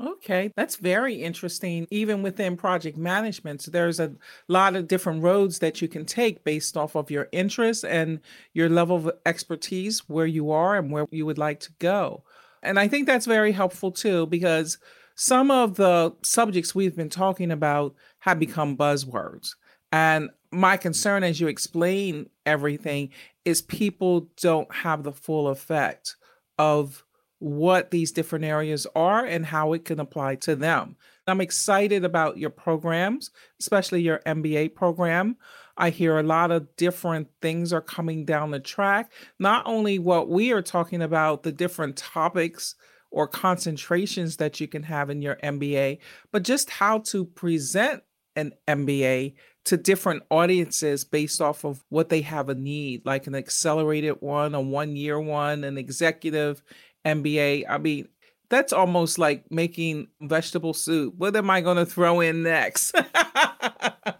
Okay, 0.00 0.52
that's 0.56 0.76
very 0.76 1.14
interesting. 1.16 1.86
Even 1.90 2.22
within 2.22 2.56
project 2.56 2.96
management, 2.96 3.62
so 3.62 3.70
there's 3.72 3.98
a 3.98 4.12
lot 4.46 4.76
of 4.76 4.86
different 4.86 5.24
roads 5.24 5.58
that 5.58 5.82
you 5.82 5.88
can 5.88 6.04
take 6.04 6.44
based 6.44 6.76
off 6.76 6.94
of 6.94 7.10
your 7.10 7.28
interests 7.32 7.82
and 7.82 8.20
your 8.54 8.68
level 8.68 8.96
of 8.96 9.10
expertise, 9.26 10.08
where 10.08 10.26
you 10.26 10.52
are 10.52 10.76
and 10.76 10.92
where 10.92 11.06
you 11.10 11.26
would 11.26 11.38
like 11.38 11.58
to 11.60 11.72
go. 11.80 12.22
And 12.62 12.78
I 12.78 12.86
think 12.86 13.06
that's 13.06 13.26
very 13.26 13.50
helpful 13.50 13.90
too, 13.90 14.26
because 14.26 14.78
some 15.16 15.50
of 15.50 15.74
the 15.74 16.14
subjects 16.22 16.76
we've 16.76 16.94
been 16.94 17.10
talking 17.10 17.50
about 17.50 17.94
have 18.20 18.38
become 18.38 18.76
buzzwords. 18.76 19.56
And 19.90 20.30
my 20.52 20.76
concern 20.76 21.24
as 21.24 21.40
you 21.40 21.48
explain 21.48 22.30
everything 22.46 23.10
is 23.44 23.62
people 23.62 24.28
don't 24.40 24.72
have 24.72 25.02
the 25.02 25.12
full 25.12 25.48
effect 25.48 26.14
of 26.56 27.04
what 27.38 27.90
these 27.90 28.12
different 28.12 28.44
areas 28.44 28.86
are 28.94 29.24
and 29.24 29.46
how 29.46 29.72
it 29.72 29.84
can 29.84 30.00
apply 30.00 30.34
to 30.36 30.56
them. 30.56 30.96
I'm 31.26 31.40
excited 31.40 32.04
about 32.04 32.38
your 32.38 32.50
programs, 32.50 33.30
especially 33.60 34.02
your 34.02 34.20
MBA 34.26 34.74
program. 34.74 35.36
I 35.76 35.90
hear 35.90 36.18
a 36.18 36.22
lot 36.22 36.50
of 36.50 36.74
different 36.76 37.28
things 37.40 37.72
are 37.72 37.80
coming 37.80 38.24
down 38.24 38.50
the 38.50 38.60
track. 38.60 39.12
Not 39.38 39.66
only 39.66 39.98
what 39.98 40.28
we 40.28 40.52
are 40.52 40.62
talking 40.62 41.02
about, 41.02 41.42
the 41.42 41.52
different 41.52 41.96
topics 41.96 42.74
or 43.10 43.28
concentrations 43.28 44.38
that 44.38 44.60
you 44.60 44.66
can 44.66 44.82
have 44.82 45.10
in 45.10 45.22
your 45.22 45.36
MBA, 45.36 45.98
but 46.32 46.42
just 46.42 46.70
how 46.70 46.98
to 46.98 47.24
present 47.24 48.02
an 48.36 48.52
MBA 48.66 49.34
to 49.64 49.76
different 49.76 50.22
audiences 50.30 51.04
based 51.04 51.42
off 51.42 51.64
of 51.64 51.84
what 51.90 52.08
they 52.08 52.22
have 52.22 52.48
a 52.48 52.54
need, 52.54 53.04
like 53.04 53.26
an 53.26 53.34
accelerated 53.34 54.16
one, 54.20 54.54
a 54.54 54.60
one 54.60 54.96
year 54.96 55.20
one, 55.20 55.62
an 55.62 55.76
executive 55.76 56.62
MBA. 57.04 57.64
I 57.68 57.78
mean, 57.78 58.08
that's 58.50 58.72
almost 58.72 59.18
like 59.18 59.50
making 59.50 60.08
vegetable 60.20 60.74
soup. 60.74 61.14
What 61.16 61.36
am 61.36 61.50
I 61.50 61.60
going 61.60 61.76
to 61.76 61.86
throw 61.86 62.20
in 62.20 62.42
next? 62.42 62.94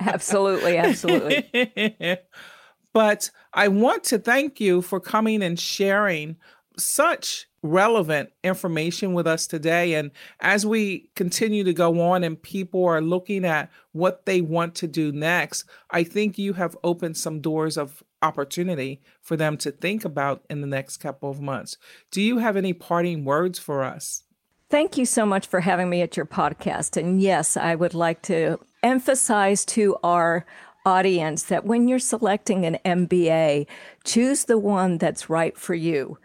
absolutely, 0.00 0.76
absolutely. 0.76 2.18
but 2.92 3.30
I 3.54 3.68
want 3.68 4.04
to 4.04 4.18
thank 4.18 4.60
you 4.60 4.82
for 4.82 5.00
coming 5.00 5.42
and 5.42 5.58
sharing 5.58 6.36
such 6.76 7.48
relevant 7.62 8.30
information 8.44 9.14
with 9.14 9.26
us 9.26 9.46
today. 9.46 9.94
And 9.94 10.10
as 10.40 10.64
we 10.64 11.10
continue 11.16 11.64
to 11.64 11.72
go 11.72 12.00
on 12.00 12.22
and 12.22 12.40
people 12.40 12.84
are 12.84 13.00
looking 13.00 13.44
at 13.44 13.70
what 13.92 14.26
they 14.26 14.40
want 14.40 14.74
to 14.76 14.86
do 14.86 15.10
next, 15.10 15.64
I 15.90 16.04
think 16.04 16.38
you 16.38 16.52
have 16.52 16.76
opened 16.84 17.16
some 17.16 17.40
doors 17.40 17.76
of 17.76 18.02
opportunity 18.22 19.00
for 19.20 19.36
them 19.36 19.56
to 19.58 19.70
think 19.70 20.04
about 20.04 20.44
in 20.50 20.60
the 20.60 20.66
next 20.66 20.98
couple 20.98 21.30
of 21.30 21.40
months. 21.40 21.76
Do 22.10 22.20
you 22.20 22.38
have 22.38 22.56
any 22.56 22.72
parting 22.72 23.24
words 23.24 23.58
for 23.58 23.82
us? 23.82 24.24
Thank 24.70 24.98
you 24.98 25.06
so 25.06 25.24
much 25.24 25.46
for 25.46 25.60
having 25.60 25.88
me 25.88 26.02
at 26.02 26.16
your 26.16 26.26
podcast. 26.26 26.96
And 27.00 27.22
yes, 27.22 27.56
I 27.56 27.74
would 27.74 27.94
like 27.94 28.20
to 28.22 28.58
emphasize 28.82 29.64
to 29.66 29.96
our 30.02 30.44
audience 30.84 31.44
that 31.44 31.64
when 31.64 31.88
you're 31.88 31.98
selecting 31.98 32.66
an 32.66 32.78
MBA, 32.84 33.66
choose 34.04 34.44
the 34.44 34.58
one 34.58 34.98
that's 34.98 35.30
right 35.30 35.56
for 35.56 35.74
you. 35.74 36.18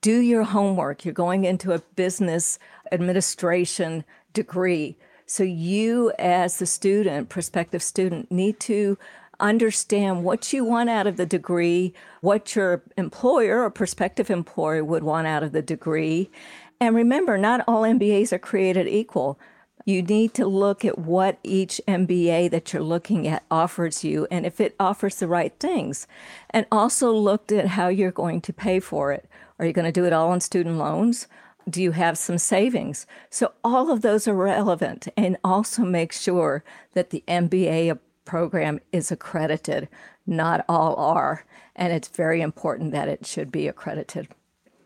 Do 0.00 0.20
your 0.20 0.44
homework. 0.44 1.04
You're 1.04 1.14
going 1.14 1.44
into 1.44 1.72
a 1.72 1.80
business 1.96 2.58
administration 2.90 4.04
degree. 4.32 4.96
So, 5.26 5.42
you, 5.42 6.12
as 6.18 6.58
the 6.58 6.66
student, 6.66 7.28
prospective 7.28 7.82
student, 7.82 8.32
need 8.32 8.58
to 8.60 8.98
understand 9.40 10.24
what 10.24 10.52
you 10.52 10.64
want 10.64 10.90
out 10.90 11.06
of 11.06 11.16
the 11.16 11.26
degree, 11.26 11.94
what 12.20 12.54
your 12.54 12.82
employer 12.96 13.62
or 13.62 13.70
prospective 13.70 14.30
employer 14.30 14.84
would 14.84 15.02
want 15.02 15.26
out 15.26 15.42
of 15.42 15.52
the 15.52 15.62
degree. 15.62 16.30
And 16.80 16.94
remember, 16.94 17.36
not 17.36 17.64
all 17.66 17.82
MBAs 17.82 18.32
are 18.32 18.38
created 18.38 18.86
equal. 18.86 19.38
You 19.84 20.02
need 20.02 20.34
to 20.34 20.46
look 20.46 20.84
at 20.84 20.98
what 20.98 21.38
each 21.42 21.80
MBA 21.88 22.50
that 22.50 22.72
you're 22.72 22.82
looking 22.82 23.26
at 23.26 23.44
offers 23.50 24.04
you 24.04 24.26
and 24.30 24.44
if 24.44 24.60
it 24.60 24.76
offers 24.78 25.16
the 25.16 25.28
right 25.28 25.52
things. 25.58 26.06
And 26.50 26.66
also 26.70 27.12
looked 27.12 27.50
at 27.50 27.68
how 27.68 27.88
you're 27.88 28.10
going 28.10 28.40
to 28.42 28.52
pay 28.52 28.80
for 28.80 29.12
it. 29.12 29.28
Are 29.58 29.66
you 29.66 29.72
going 29.72 29.86
to 29.86 29.92
do 29.92 30.06
it 30.06 30.12
all 30.12 30.30
on 30.30 30.40
student 30.40 30.76
loans? 30.76 31.26
Do 31.68 31.82
you 31.82 31.92
have 31.92 32.18
some 32.18 32.38
savings? 32.38 33.06
So, 33.28 33.52
all 33.62 33.90
of 33.90 34.00
those 34.00 34.26
are 34.26 34.34
relevant. 34.34 35.08
And 35.16 35.36
also 35.44 35.82
make 35.82 36.12
sure 36.12 36.64
that 36.94 37.10
the 37.10 37.22
MBA 37.28 37.98
program 38.30 38.78
is 38.92 39.10
accredited. 39.10 39.88
Not 40.24 40.64
all 40.68 40.94
are. 40.94 41.44
And 41.74 41.92
it's 41.92 42.06
very 42.06 42.40
important 42.40 42.92
that 42.92 43.08
it 43.08 43.26
should 43.26 43.50
be 43.50 43.66
accredited. 43.66 44.28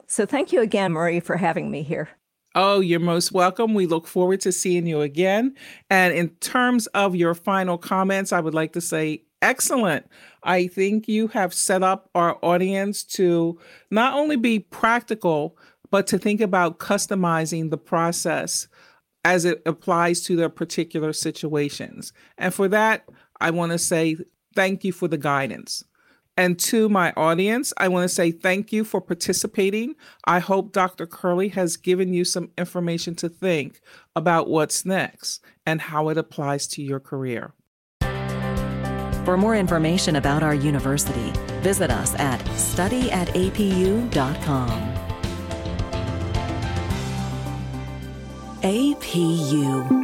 So, 0.07 0.25
thank 0.25 0.51
you 0.51 0.63
again, 0.63 0.93
Marie, 0.93 1.21
for 1.21 1.37
having 1.37 1.71
me 1.71 1.83
here. 1.83 2.09
Oh, 2.55 2.81
you're 2.81 3.01
most 3.01 3.33
welcome. 3.33 3.75
We 3.75 3.85
look 3.85 4.07
forward 4.07 4.41
to 4.43 4.53
seeing 4.53 4.87
you 4.87 5.03
again. 5.03 5.55
And 5.91 6.15
in 6.15 6.31
terms 6.37 6.87
of 6.89 7.15
your 7.15 7.35
final 7.35 7.77
comments, 7.77 8.33
I 8.33 8.41
would 8.41 8.55
like 8.55 8.73
to 8.73 8.81
say 8.81 9.25
excellent. 9.43 10.07
I 10.43 10.69
think 10.69 11.07
you 11.07 11.29
have 11.29 11.53
set 11.53 11.83
up 11.83 12.09
our 12.15 12.39
audience 12.43 13.05
to 13.19 13.59
not 13.91 14.15
only 14.15 14.37
be 14.37 14.59
practical, 14.59 15.59
but 15.91 16.07
to 16.07 16.19
think 16.19 16.41
about 16.41 16.79
customizing 16.79 17.69
the 17.69 17.77
process 17.77 18.69
as 19.25 19.45
it 19.45 19.63
applies 19.65 20.21
to 20.23 20.37
their 20.37 20.51
particular 20.51 21.13
situations. 21.13 22.13
And 22.37 22.53
for 22.53 22.69
that, 22.69 23.09
I 23.41 23.51
want 23.51 23.73
to 23.73 23.79
say 23.79 24.17
thank 24.55 24.85
you 24.85 24.93
for 24.93 25.09
the 25.09 25.19
guidance. 25.19 25.85
And 26.37 26.59
to 26.61 26.89
my 26.89 27.13
audience, 27.13 27.73
I 27.77 27.89
want 27.89 28.09
to 28.09 28.15
say 28.15 28.33
thank 28.33 28.73
you 28.73 28.85
for 28.85 29.01
participating. 29.01 29.95
I 30.25 30.41
hope 30.41 30.73
Dr. 30.73 31.07
Curley 31.07 31.51
has 31.51 31.77
given 31.77 32.13
you 32.13 32.25
some 32.25 32.51
information 32.59 33.15
to 33.17 33.29
think 33.29 33.81
about 34.17 34.49
what's 34.49 34.85
next 34.85 35.45
and 35.65 35.81
how 35.81 36.09
it 36.09 36.19
applies 36.19 36.67
to 36.69 36.83
your 36.83 36.99
career. 36.99 37.53
For 39.25 39.37
more 39.39 39.57
information 39.57 40.17
about 40.17 40.43
our 40.43 40.55
university, 40.55 41.33
visit 41.61 41.91
us 41.91 42.15
at 42.17 42.41
studyatapu.com. 42.41 44.95
APU 48.63 50.04